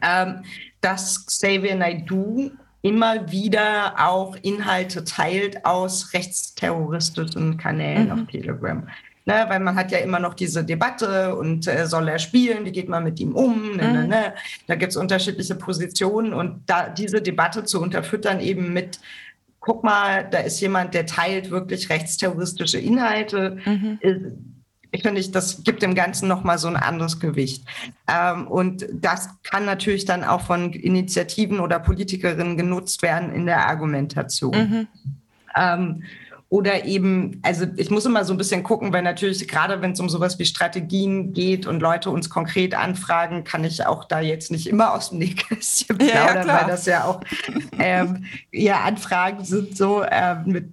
[0.00, 0.42] ähm,
[0.80, 2.50] dass Xavier Naidoo
[2.82, 8.12] immer wieder auch Inhalte teilt aus rechtsterroristischen Kanälen mhm.
[8.12, 8.88] auf Telegram.
[9.24, 12.72] Ne, weil man hat ja immer noch diese Debatte und äh, soll er spielen, wie
[12.72, 13.76] geht man mit ihm um?
[13.76, 14.08] Ne, ne mhm.
[14.08, 14.34] ne,
[14.66, 18.98] da gibt es unterschiedliche Positionen und da diese Debatte zu unterfüttern eben mit,
[19.60, 23.58] guck mal, da ist jemand, der teilt wirklich rechtsterroristische Inhalte.
[23.64, 24.51] Mhm
[24.92, 27.64] ich finde, das gibt dem Ganzen nochmal so ein anderes Gewicht.
[28.06, 33.66] Ähm, und das kann natürlich dann auch von Initiativen oder Politikerinnen genutzt werden in der
[33.66, 34.54] Argumentation.
[34.54, 34.88] Mhm.
[35.56, 36.02] Ähm,
[36.50, 40.00] oder eben, also ich muss immer so ein bisschen gucken, weil natürlich gerade wenn es
[40.00, 44.50] um sowas wie Strategien geht und Leute uns konkret anfragen, kann ich auch da jetzt
[44.50, 47.22] nicht immer aus dem Nähkästchen plaudern, ja, weil das ja auch
[47.78, 50.68] ähm, ja Anfragen sind so ähm, mit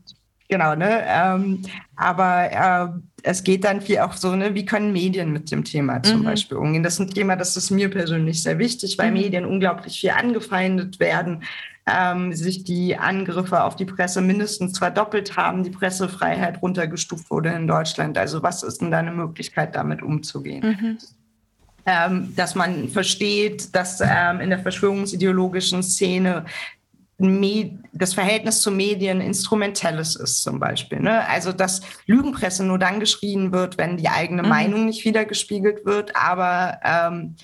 [0.49, 1.01] genau, ne?
[1.07, 1.61] Ähm,
[1.95, 6.01] aber äh, es geht dann viel auch so, ne, wie können Medien mit dem Thema
[6.03, 6.25] zum mhm.
[6.25, 6.83] Beispiel umgehen?
[6.83, 9.17] Das ist ein Thema, das ist mir persönlich sehr wichtig, weil mhm.
[9.17, 11.43] Medien unglaublich viel angefeindet werden,
[11.85, 17.67] ähm, sich die Angriffe auf die Presse mindestens verdoppelt haben, die Pressefreiheit runtergestuft wurde in
[17.67, 18.17] Deutschland.
[18.17, 20.65] Also was ist denn da eine Möglichkeit, damit umzugehen?
[20.65, 20.97] Mhm.
[21.85, 26.45] Ähm, dass man versteht, dass ähm, in der verschwörungsideologischen Szene
[27.19, 31.01] das Verhältnis zu Medien instrumentelles ist zum Beispiel.
[31.01, 31.27] Ne?
[31.27, 34.49] Also dass Lügenpresse nur dann geschrien wird, wenn die eigene mhm.
[34.49, 37.35] Meinung nicht wiedergespiegelt wird, aber ähm,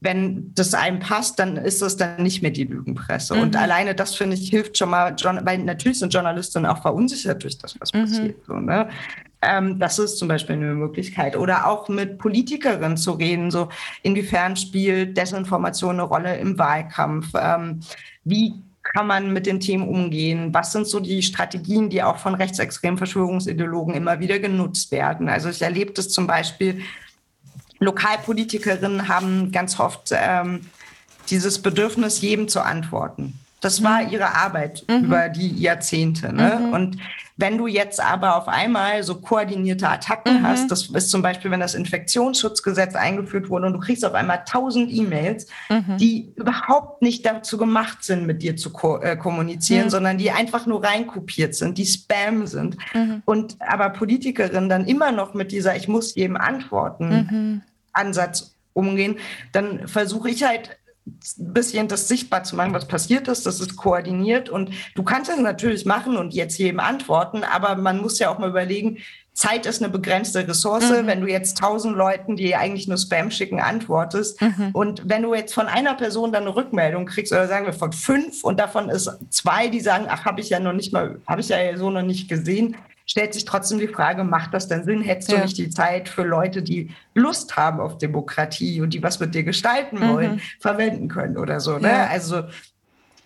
[0.00, 3.34] wenn das einem passt, dann ist das dann nicht mehr die Lügenpresse.
[3.34, 3.40] Mhm.
[3.40, 7.58] Und alleine das, finde ich, hilft schon mal, weil natürlich sind Journalistinnen auch verunsichert durch
[7.58, 8.00] das, was mhm.
[8.00, 8.36] passiert.
[8.46, 8.88] So, ne?
[9.44, 11.36] ähm, das ist zum Beispiel eine Möglichkeit.
[11.36, 13.68] Oder auch mit Politikerinnen zu reden, so
[14.02, 17.28] inwiefern spielt Desinformation eine Rolle im Wahlkampf?
[17.36, 17.80] Ähm,
[18.24, 18.54] wie
[18.84, 20.52] kann man mit den Themen umgehen?
[20.52, 25.28] Was sind so die Strategien, die auch von rechtsextremen Verschwörungsideologen immer wieder genutzt werden?
[25.28, 26.82] Also ich erlebe das zum Beispiel,
[27.80, 30.66] Lokalpolitikerinnen haben ganz oft ähm,
[31.28, 33.40] dieses Bedürfnis, jedem zu antworten.
[33.64, 34.10] Das war mhm.
[34.10, 35.04] ihre Arbeit mhm.
[35.04, 36.34] über die Jahrzehnte.
[36.34, 36.60] Ne?
[36.60, 36.72] Mhm.
[36.72, 36.96] Und
[37.36, 40.46] wenn du jetzt aber auf einmal so koordinierte Attacken mhm.
[40.46, 44.44] hast, das ist zum Beispiel, wenn das Infektionsschutzgesetz eingeführt wurde und du kriegst auf einmal
[44.46, 45.96] tausend E-Mails, mhm.
[45.96, 49.90] die überhaupt nicht dazu gemacht sind, mit dir zu ko äh, kommunizieren, mhm.
[49.90, 52.76] sondern die einfach nur reinkopiert sind, die Spam sind.
[53.24, 57.62] Und aber Politikerinnen dann immer noch mit dieser Ich muss jedem antworten.
[57.92, 59.16] Ansatz umgehen,
[59.52, 63.44] dann versuche ich halt ein bisschen das sichtbar zu machen, was passiert ist.
[63.44, 68.00] Das ist koordiniert und du kannst es natürlich machen und jetzt jedem antworten, aber man
[68.00, 68.98] muss ja auch mal überlegen,
[69.34, 70.90] Zeit ist eine begrenzte Ressource.
[70.90, 71.06] Mhm.
[71.06, 74.70] Wenn du jetzt tausend Leuten, die eigentlich nur Spam schicken, antwortest mhm.
[74.72, 77.92] und wenn du jetzt von einer Person dann eine Rückmeldung kriegst oder sagen wir von
[77.92, 81.40] fünf und davon ist zwei, die sagen, ach, habe ich ja noch nicht mal, habe
[81.40, 82.76] ich ja so noch nicht gesehen,
[83.06, 85.02] stellt sich trotzdem die Frage, macht das denn Sinn?
[85.02, 85.38] Hättest ja.
[85.38, 89.34] du nicht die Zeit für Leute, die Lust haben auf Demokratie und die was mit
[89.34, 90.08] dir gestalten mhm.
[90.08, 91.78] wollen, verwenden können oder so?
[91.78, 91.88] Ne?
[91.88, 92.06] Ja.
[92.06, 92.44] Also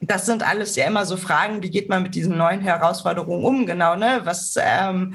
[0.01, 3.67] das sind alles ja immer so Fragen, wie geht man mit diesen neuen Herausforderungen um,
[3.67, 4.21] genau, ne?
[4.25, 5.15] Was, ähm,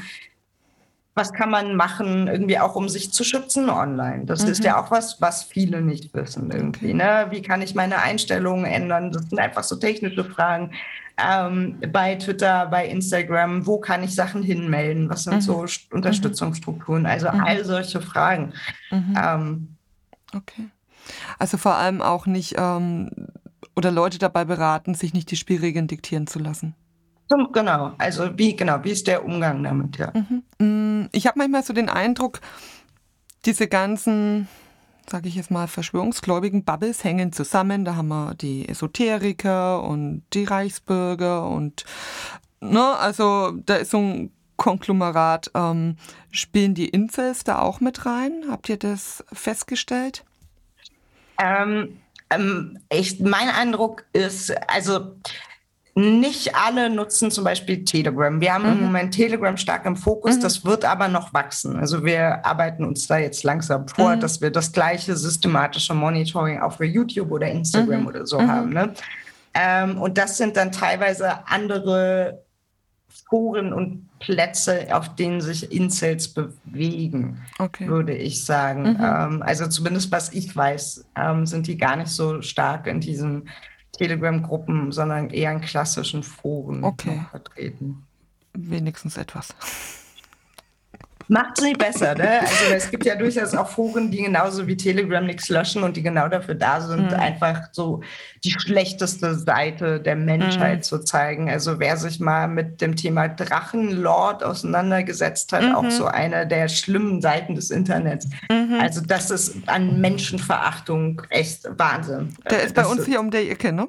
[1.15, 4.25] was kann man machen, irgendwie auch um sich zu schützen online?
[4.25, 4.51] Das mhm.
[4.51, 6.93] ist ja auch was, was viele nicht wissen irgendwie.
[6.93, 7.27] Ne?
[7.29, 9.11] Wie kann ich meine Einstellungen ändern?
[9.11, 10.71] Das sind einfach so technische Fragen
[11.17, 15.41] ähm, bei Twitter, bei Instagram, wo kann ich Sachen hinmelden, was sind mhm.
[15.41, 17.43] so Unterstützungsstrukturen, also mhm.
[17.43, 18.53] all solche Fragen.
[18.89, 19.17] Mhm.
[19.21, 19.67] Ähm,
[20.33, 20.69] okay.
[21.37, 23.11] Also vor allem auch nicht ähm,
[23.75, 26.75] oder Leute dabei beraten, sich nicht die Spielregeln diktieren zu lassen.
[27.29, 30.11] Genau, also wie genau, wie ist der Umgang damit, ja.
[30.13, 30.43] Mhm.
[30.59, 32.41] Mm, ich habe manchmal so den Eindruck,
[33.45, 34.47] diese ganzen
[35.09, 37.85] sage ich jetzt mal, verschwörungsgläubigen Bubbles hängen zusammen.
[37.85, 41.85] Da haben wir die Esoteriker und die Reichsbürger und
[42.61, 45.51] ne, also da ist so ein Konglomerat.
[45.55, 45.97] Ähm,
[46.31, 48.45] spielen die Incels da auch mit rein?
[48.49, 50.23] Habt ihr das festgestellt?
[51.37, 51.99] Ähm,
[52.29, 55.15] ähm, ich, mein Eindruck ist, also
[55.95, 58.41] nicht alle nutzen zum Beispiel Telegram.
[58.41, 58.71] Wir haben mhm.
[58.71, 60.41] im Moment Telegram stark im Fokus, mhm.
[60.41, 61.77] das wird aber noch wachsen.
[61.77, 64.19] Also wir arbeiten uns da jetzt langsam vor, mhm.
[64.19, 68.07] dass wir das gleiche systematische Monitoring auch für YouTube oder Instagram mhm.
[68.07, 68.47] oder so mhm.
[68.47, 68.69] haben.
[68.73, 68.93] Ne?
[69.53, 72.43] Ähm, und das sind dann teilweise andere
[73.29, 77.87] Foren und Plätze, auf denen sich Incels bewegen, okay.
[77.87, 78.93] würde ich sagen.
[78.93, 78.97] Mhm.
[78.99, 83.45] Ähm, also zumindest was ich weiß, ähm, sind die gar nicht so stark in diesem
[83.93, 87.25] Telegram-Gruppen, sondern eher in klassischen Foren okay.
[87.31, 88.05] vertreten.
[88.53, 89.53] Wenigstens etwas.
[91.27, 92.41] Macht es nicht besser, ne?
[92.41, 96.03] Also es gibt ja durchaus auch Foren, die genauso wie Telegram nichts löschen und die
[96.03, 97.19] genau dafür da sind, mhm.
[97.19, 98.01] einfach so
[98.43, 100.83] die schlechteste Seite der Menschheit mhm.
[100.83, 101.49] zu zeigen.
[101.49, 105.75] Also wer sich mal mit dem Thema Drachenlord auseinandergesetzt hat, mhm.
[105.75, 108.27] auch so eine der schlimmen Seiten des Internets.
[108.51, 108.79] Mhm.
[108.79, 112.35] Also das ist an Menschenverachtung echt Wahnsinn.
[112.49, 113.87] Der ist bei uns hier um der Ecke, ne?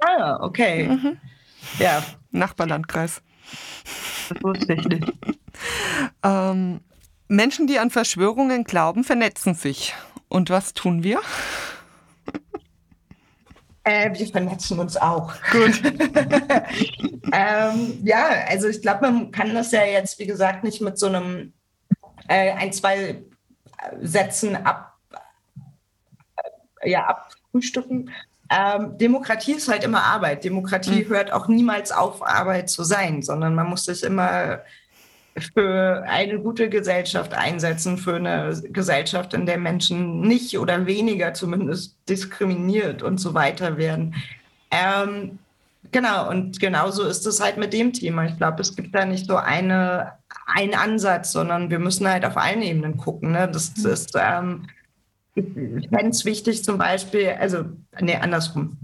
[0.00, 0.88] Ah, okay.
[0.88, 1.18] Mhm.
[1.78, 2.02] Ja.
[2.30, 3.22] Nachbarlandkreis.
[4.28, 5.12] Das wusste ich nicht.
[6.22, 6.80] ähm,
[7.28, 9.94] Menschen, die an Verschwörungen glauben, vernetzen sich.
[10.28, 11.20] Und was tun wir?
[13.84, 15.32] Äh, wir vernetzen uns auch.
[15.50, 15.82] Gut.
[17.32, 21.06] ähm, ja, also ich glaube, man kann das ja jetzt, wie gesagt, nicht mit so
[21.06, 21.52] einem
[22.28, 23.22] äh, ein, zwei
[24.00, 24.96] Sätzen ab,
[26.82, 28.10] äh, ja, abfrühstücken.
[28.52, 30.44] Ähm, Demokratie ist halt immer Arbeit.
[30.44, 31.08] Demokratie mhm.
[31.08, 34.60] hört auch niemals auf, Arbeit zu sein, sondern man muss sich immer
[35.54, 41.96] für eine gute Gesellschaft einsetzen, für eine Gesellschaft, in der Menschen nicht oder weniger zumindest
[42.08, 44.14] diskriminiert und so weiter werden.
[44.70, 45.38] Ähm,
[45.90, 48.26] genau, und genauso ist es halt mit dem Thema.
[48.26, 50.12] Ich glaube, es gibt da nicht so eine,
[50.46, 53.32] einen Ansatz, sondern wir müssen halt auf allen Ebenen gucken.
[53.32, 53.48] Ne?
[53.50, 54.66] Das, das ist, ähm,
[55.34, 57.64] ich fände es wichtig zum Beispiel, also,
[58.00, 58.76] nee, andersrum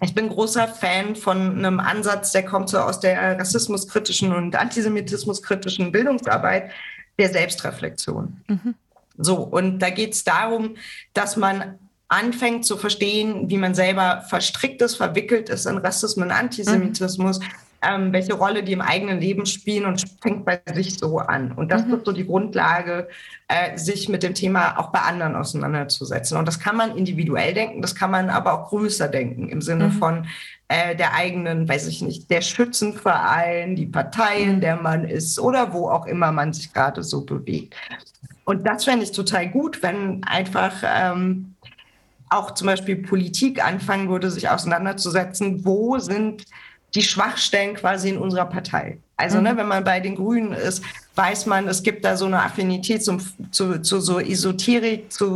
[0.00, 5.92] ich bin großer Fan von einem Ansatz, der kommt so aus der rassismuskritischen und antisemitismuskritischen
[5.92, 6.70] Bildungsarbeit,
[7.18, 8.40] der Selbstreflexion.
[8.48, 8.74] Mhm.
[9.16, 10.76] So, und da geht es darum,
[11.12, 11.78] dass man
[12.08, 17.38] anfängt zu verstehen, wie man selber verstrickt ist, verwickelt ist in Rassismus und Antisemitismus.
[17.38, 17.44] Mhm.
[17.86, 21.52] Ähm, welche Rolle die im eigenen Leben spielen und fängt bei sich so an.
[21.52, 21.92] Und das mhm.
[21.92, 23.08] wird so die Grundlage,
[23.48, 26.38] äh, sich mit dem Thema auch bei anderen auseinanderzusetzen.
[26.38, 29.86] Und das kann man individuell denken, das kann man aber auch größer denken im Sinne
[29.86, 29.92] mhm.
[29.92, 30.26] von
[30.68, 35.72] äh, der eigenen, weiß ich nicht, der Schützenverein, die Partei, in der man ist oder
[35.72, 37.74] wo auch immer man sich gerade so bewegt.
[38.44, 41.54] Und das fände ich total gut, wenn einfach ähm,
[42.30, 46.44] auch zum Beispiel Politik anfangen würde, sich auseinanderzusetzen, wo sind
[46.94, 48.98] die Schwachstellen quasi in unserer Partei.
[49.16, 49.56] Also, ne, mhm.
[49.56, 50.82] ne, wenn man bei den Grünen ist,
[51.16, 53.20] weiß man, es gibt da so eine Affinität zum,
[53.52, 55.28] zu, zu so Esoterik, zu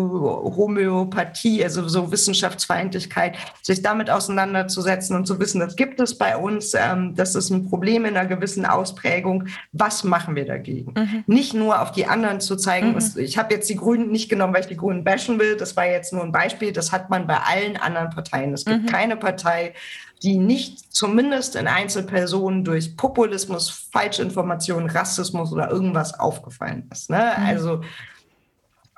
[0.57, 6.75] Homöopathie, also so Wissenschaftsfeindlichkeit, sich damit auseinanderzusetzen und zu wissen, das gibt es bei uns,
[6.75, 9.45] ähm, das ist ein Problem in einer gewissen Ausprägung.
[9.71, 10.95] Was machen wir dagegen?
[10.97, 11.25] Mhm.
[11.29, 13.13] Nicht nur auf die anderen zu zeigen, mhm.
[13.17, 15.87] ich habe jetzt die Grünen nicht genommen, weil ich die Grünen bashen will, das war
[15.87, 18.53] jetzt nur ein Beispiel, das hat man bei allen anderen Parteien.
[18.53, 18.87] Es gibt mhm.
[18.87, 19.75] keine Partei,
[20.23, 27.11] die nicht zumindest in Einzelpersonen durch Populismus, Falschinformation, Rassismus oder irgendwas aufgefallen ist.
[27.11, 27.35] Ne?
[27.37, 27.47] Mhm.
[27.47, 27.81] Also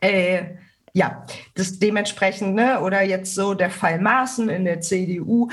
[0.01, 0.45] äh,
[0.93, 5.49] ja, das dementsprechend, ne, oder jetzt so der Fall Maaßen in der CDU,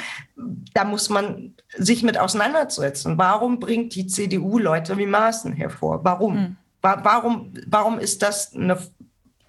[0.74, 3.18] da muss man sich mit auseinandersetzen.
[3.18, 6.04] Warum bringt die CDU Leute wie Maaßen hervor?
[6.04, 6.36] Warum?
[6.36, 6.58] Mhm.
[6.82, 8.78] Warum, warum ist das eine,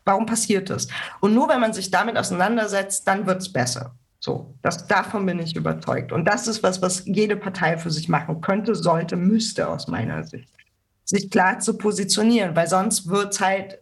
[0.04, 0.88] warum passiert das?
[1.20, 3.94] Und nur wenn man sich damit auseinandersetzt, dann wird es besser.
[4.28, 6.12] So, das, davon bin ich überzeugt.
[6.12, 10.22] Und das ist was, was jede Partei für sich machen könnte, sollte, müsste aus meiner
[10.22, 10.52] Sicht.
[11.06, 13.78] Sich klar zu positionieren, weil sonst wird es halt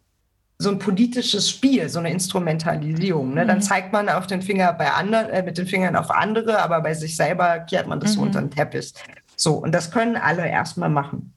[0.58, 3.34] so ein politisches Spiel, so eine Instrumentalisierung.
[3.34, 3.44] Ne?
[3.44, 3.62] Dann mhm.
[3.62, 6.94] zeigt man auf den Finger bei anderen, äh, mit den Fingern auf andere, aber bei
[6.94, 8.14] sich selber kehrt man das mhm.
[8.14, 8.94] so unter den Teppich.
[9.34, 11.34] So, und das können alle erstmal machen.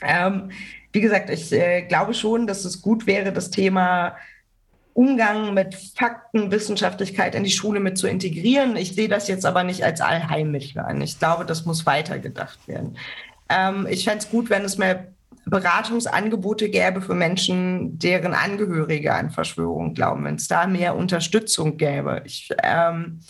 [0.00, 0.52] Ähm,
[0.92, 4.14] wie gesagt, ich äh, glaube schon, dass es gut wäre, das Thema
[4.94, 8.76] Umgang mit Fakten, Wissenschaftlichkeit in die Schule mit zu integrieren.
[8.76, 11.00] Ich sehe das jetzt aber nicht als Allheilmittel an.
[11.00, 12.96] Ich glaube, das muss weitergedacht werden.
[13.48, 15.08] Ähm, ich fände es gut, wenn es mehr
[15.46, 22.22] Beratungsangebote gäbe für Menschen, deren Angehörige an Verschwörung glauben, wenn es da mehr Unterstützung gäbe.
[22.24, 23.20] Ich, ähm,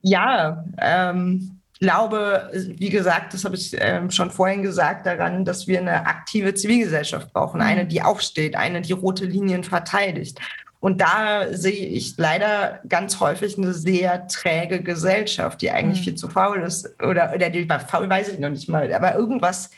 [0.00, 5.78] ja, ähm, glaube, wie gesagt, das habe ich ähm, schon vorhin gesagt, daran, dass wir
[5.78, 7.60] eine aktive Zivilgesellschaft brauchen.
[7.60, 7.88] Eine, mhm.
[7.88, 10.40] die aufsteht, eine, die rote Linien verteidigt.
[10.80, 16.04] Und da sehe ich leider ganz häufig eine sehr träge Gesellschaft, die eigentlich mhm.
[16.04, 16.88] viel zu faul ist.
[17.02, 18.92] Oder, oder die faul weiß ich noch nicht mal.
[18.92, 19.70] Aber irgendwas,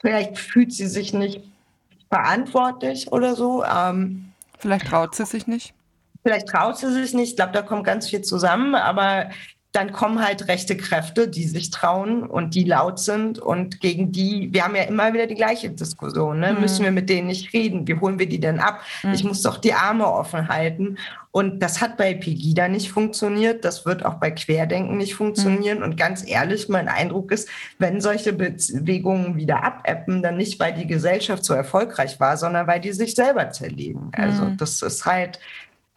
[0.00, 1.40] vielleicht fühlt sie sich nicht
[2.10, 3.64] verantwortlich oder so.
[3.64, 5.72] Ähm, vielleicht traut sie sich nicht.
[6.22, 7.30] Vielleicht traut sie sich nicht.
[7.30, 8.74] Ich glaube, da kommt ganz viel zusammen.
[8.74, 9.30] Aber
[9.72, 14.48] dann kommen halt rechte Kräfte, die sich trauen und die laut sind und gegen die,
[14.50, 16.54] wir haben ja immer wieder die gleiche Diskussion, ne?
[16.54, 16.60] Mhm.
[16.60, 18.80] müssen wir mit denen nicht reden, wie holen wir die denn ab?
[19.02, 19.12] Mhm.
[19.12, 20.96] Ich muss doch die Arme offen halten
[21.32, 25.84] und das hat bei Pegida nicht funktioniert, das wird auch bei Querdenken nicht funktionieren mhm.
[25.84, 30.86] und ganz ehrlich, mein Eindruck ist, wenn solche Bewegungen wieder abebben, dann nicht, weil die
[30.86, 34.12] Gesellschaft so erfolgreich war, sondern weil die sich selber zerlegen.
[34.16, 34.56] Also mhm.
[34.56, 35.38] das ist halt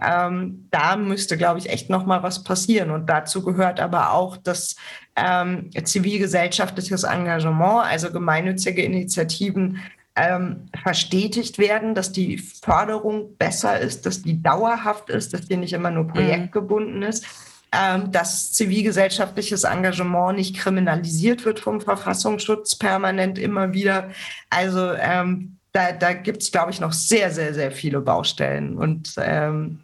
[0.02, 2.92] ähm, da müsste, glaube ich, echt noch mal was passieren.
[2.92, 4.76] Und dazu gehört aber auch das
[5.16, 9.80] ähm, zivilgesellschaftliches Engagement, also gemeinnützige Initiativen
[10.16, 15.74] ähm, verstetigt werden, dass die Förderung besser ist, dass die dauerhaft ist, dass die nicht
[15.74, 16.14] immer nur mhm.
[16.14, 17.26] projektgebunden ist,
[17.72, 24.10] ähm, dass zivilgesellschaftliches Engagement nicht kriminalisiert wird vom Verfassungsschutz permanent immer wieder.
[24.50, 28.76] Also ähm, da, da gibt es, glaube ich, noch sehr, sehr, sehr viele Baustellen.
[28.76, 29.80] Und ähm,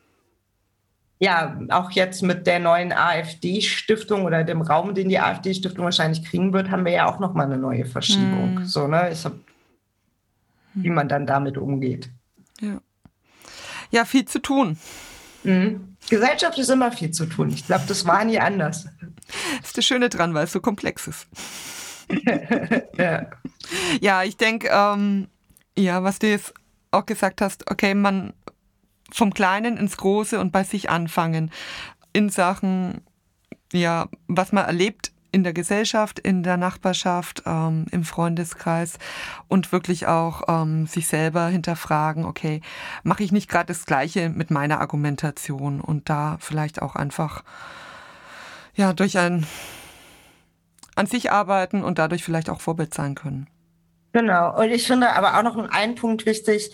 [1.20, 6.54] ja, auch jetzt mit der neuen AfD-Stiftung oder dem Raum, den die AfD-Stiftung wahrscheinlich kriegen
[6.54, 8.58] wird, haben wir ja auch nochmal eine neue Verschiebung.
[8.58, 8.66] Hm.
[8.66, 9.12] So, ne?
[9.24, 9.34] Hab,
[10.76, 12.10] wie man dann damit umgeht.
[12.62, 12.80] Ja,
[13.90, 14.78] ja viel zu tun.
[15.44, 15.96] Mhm.
[16.10, 17.50] Gesellschaft ist immer viel zu tun.
[17.50, 18.88] Ich glaube, das war nie anders.
[19.60, 21.28] Das ist das Schöne dran, weil es so komplex ist.
[22.98, 23.28] ja.
[24.00, 25.28] ja, ich denke, ähm,
[25.78, 26.54] ja, was du jetzt
[26.92, 28.34] auch gesagt hast, okay, man
[29.12, 31.52] vom Kleinen ins Große und bei sich anfangen.
[32.14, 33.02] In Sachen,
[33.72, 38.98] ja, was man erlebt in der Gesellschaft, in der Nachbarschaft, ähm, im Freundeskreis
[39.48, 42.62] und wirklich auch ähm, sich selber hinterfragen, okay,
[43.04, 47.44] mache ich nicht gerade das Gleiche mit meiner Argumentation und da vielleicht auch einfach
[48.74, 49.46] ja durch ein
[50.96, 53.48] an sich arbeiten und dadurch vielleicht auch Vorbild sein können.
[54.14, 54.58] Genau.
[54.60, 56.72] Und ich finde aber auch noch einen Punkt wichtig,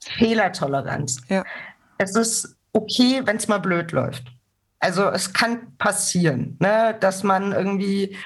[0.00, 1.22] Fehlertoleranz.
[1.28, 1.42] Ja
[1.98, 4.24] es ist okay, wenn es mal blöd läuft.
[4.80, 8.16] Also es kann passieren, ne, dass man irgendwie,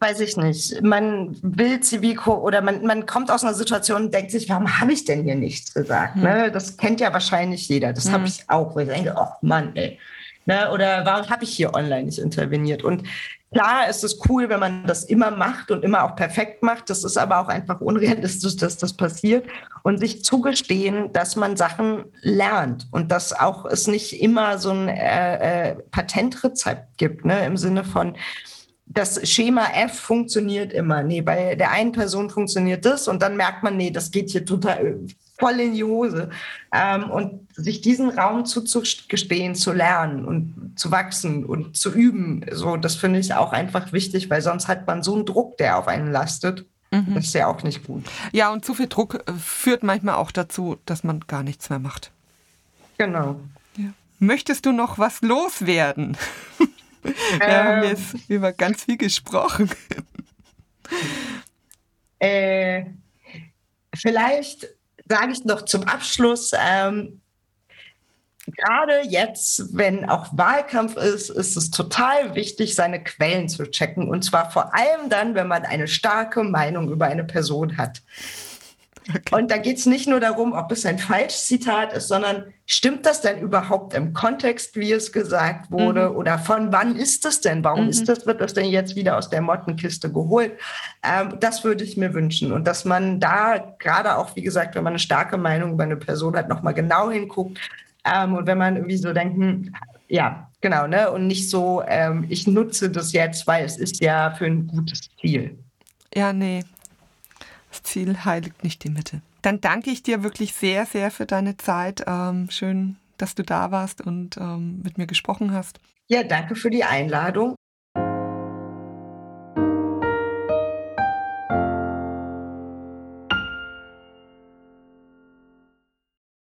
[0.00, 4.30] weiß ich nicht, man will Zivilco oder man, man kommt aus einer Situation und denkt
[4.30, 6.16] sich, warum habe ich denn hier nichts gesagt?
[6.16, 6.22] Hm.
[6.22, 6.52] Ne?
[6.52, 7.94] Das kennt ja wahrscheinlich jeder.
[7.94, 8.12] Das hm.
[8.12, 9.98] habe ich auch, wo ich denke, oh Mann, ey,
[10.48, 10.70] Ne?
[10.72, 12.82] Oder warum habe ich hier online nicht interveniert?
[12.82, 13.04] Und
[13.50, 16.90] Klar ist es cool, wenn man das immer macht und immer auch perfekt macht.
[16.90, 19.46] Das ist aber auch einfach unrealistisch, dass das passiert.
[19.82, 24.88] Und sich zugestehen, dass man Sachen lernt und dass auch es nicht immer so ein
[24.88, 27.46] äh, äh, Patentrezept gibt, ne?
[27.46, 28.16] im Sinne von,
[28.84, 31.02] das Schema F funktioniert immer.
[31.02, 34.44] Nee, bei der einen Person funktioniert das und dann merkt man, nee, das geht hier
[34.44, 35.06] total
[35.38, 36.30] voll in die Hose.
[36.72, 42.76] Ähm, und sich diesen Raum zuzugestehen, zu lernen und zu wachsen und zu üben, so,
[42.76, 45.88] das finde ich auch einfach wichtig, weil sonst hat man so einen Druck, der auf
[45.88, 46.66] einen lastet.
[46.90, 47.14] Mhm.
[47.14, 48.04] Das ist ja auch nicht gut.
[48.32, 51.78] Ja, und zu viel Druck äh, führt manchmal auch dazu, dass man gar nichts mehr
[51.78, 52.10] macht.
[52.96, 53.40] Genau.
[53.76, 53.90] Ja.
[54.18, 56.16] Möchtest du noch was loswerden?
[57.02, 59.70] Wir ähm, haben jetzt über ganz viel gesprochen.
[62.18, 62.86] Äh,
[63.94, 64.68] vielleicht
[65.08, 67.20] sage ich noch zum Abschluss, ähm,
[68.56, 74.08] gerade jetzt, wenn auch Wahlkampf ist, ist es total wichtig, seine Quellen zu checken.
[74.08, 78.02] Und zwar vor allem dann, wenn man eine starke Meinung über eine Person hat.
[79.08, 79.34] Okay.
[79.34, 83.22] Und da geht es nicht nur darum, ob es ein Falschzitat ist, sondern stimmt das
[83.22, 86.10] denn überhaupt im Kontext, wie es gesagt wurde?
[86.10, 86.16] Mhm.
[86.16, 87.64] Oder von wann ist es denn?
[87.64, 87.90] Warum mhm.
[87.90, 90.52] ist das, wird das denn jetzt wieder aus der Mottenkiste geholt?
[91.02, 92.52] Ähm, das würde ich mir wünschen.
[92.52, 95.96] Und dass man da gerade auch, wie gesagt, wenn man eine starke Meinung über eine
[95.96, 97.58] Person hat, nochmal genau hinguckt.
[98.04, 99.74] Ähm, und wenn man irgendwie so denkt, hm,
[100.08, 101.10] ja, genau, ne?
[101.10, 105.08] Und nicht so, ähm, ich nutze das jetzt, weil es ist ja für ein gutes
[105.20, 105.58] Ziel.
[106.14, 106.62] Ja, nee,
[107.82, 109.22] Ziel heiligt nicht die Mitte.
[109.42, 112.04] Dann danke ich dir wirklich sehr, sehr für deine Zeit.
[112.06, 115.80] Ähm, schön, dass du da warst und ähm, mit mir gesprochen hast.
[116.08, 117.54] Ja, danke für die Einladung.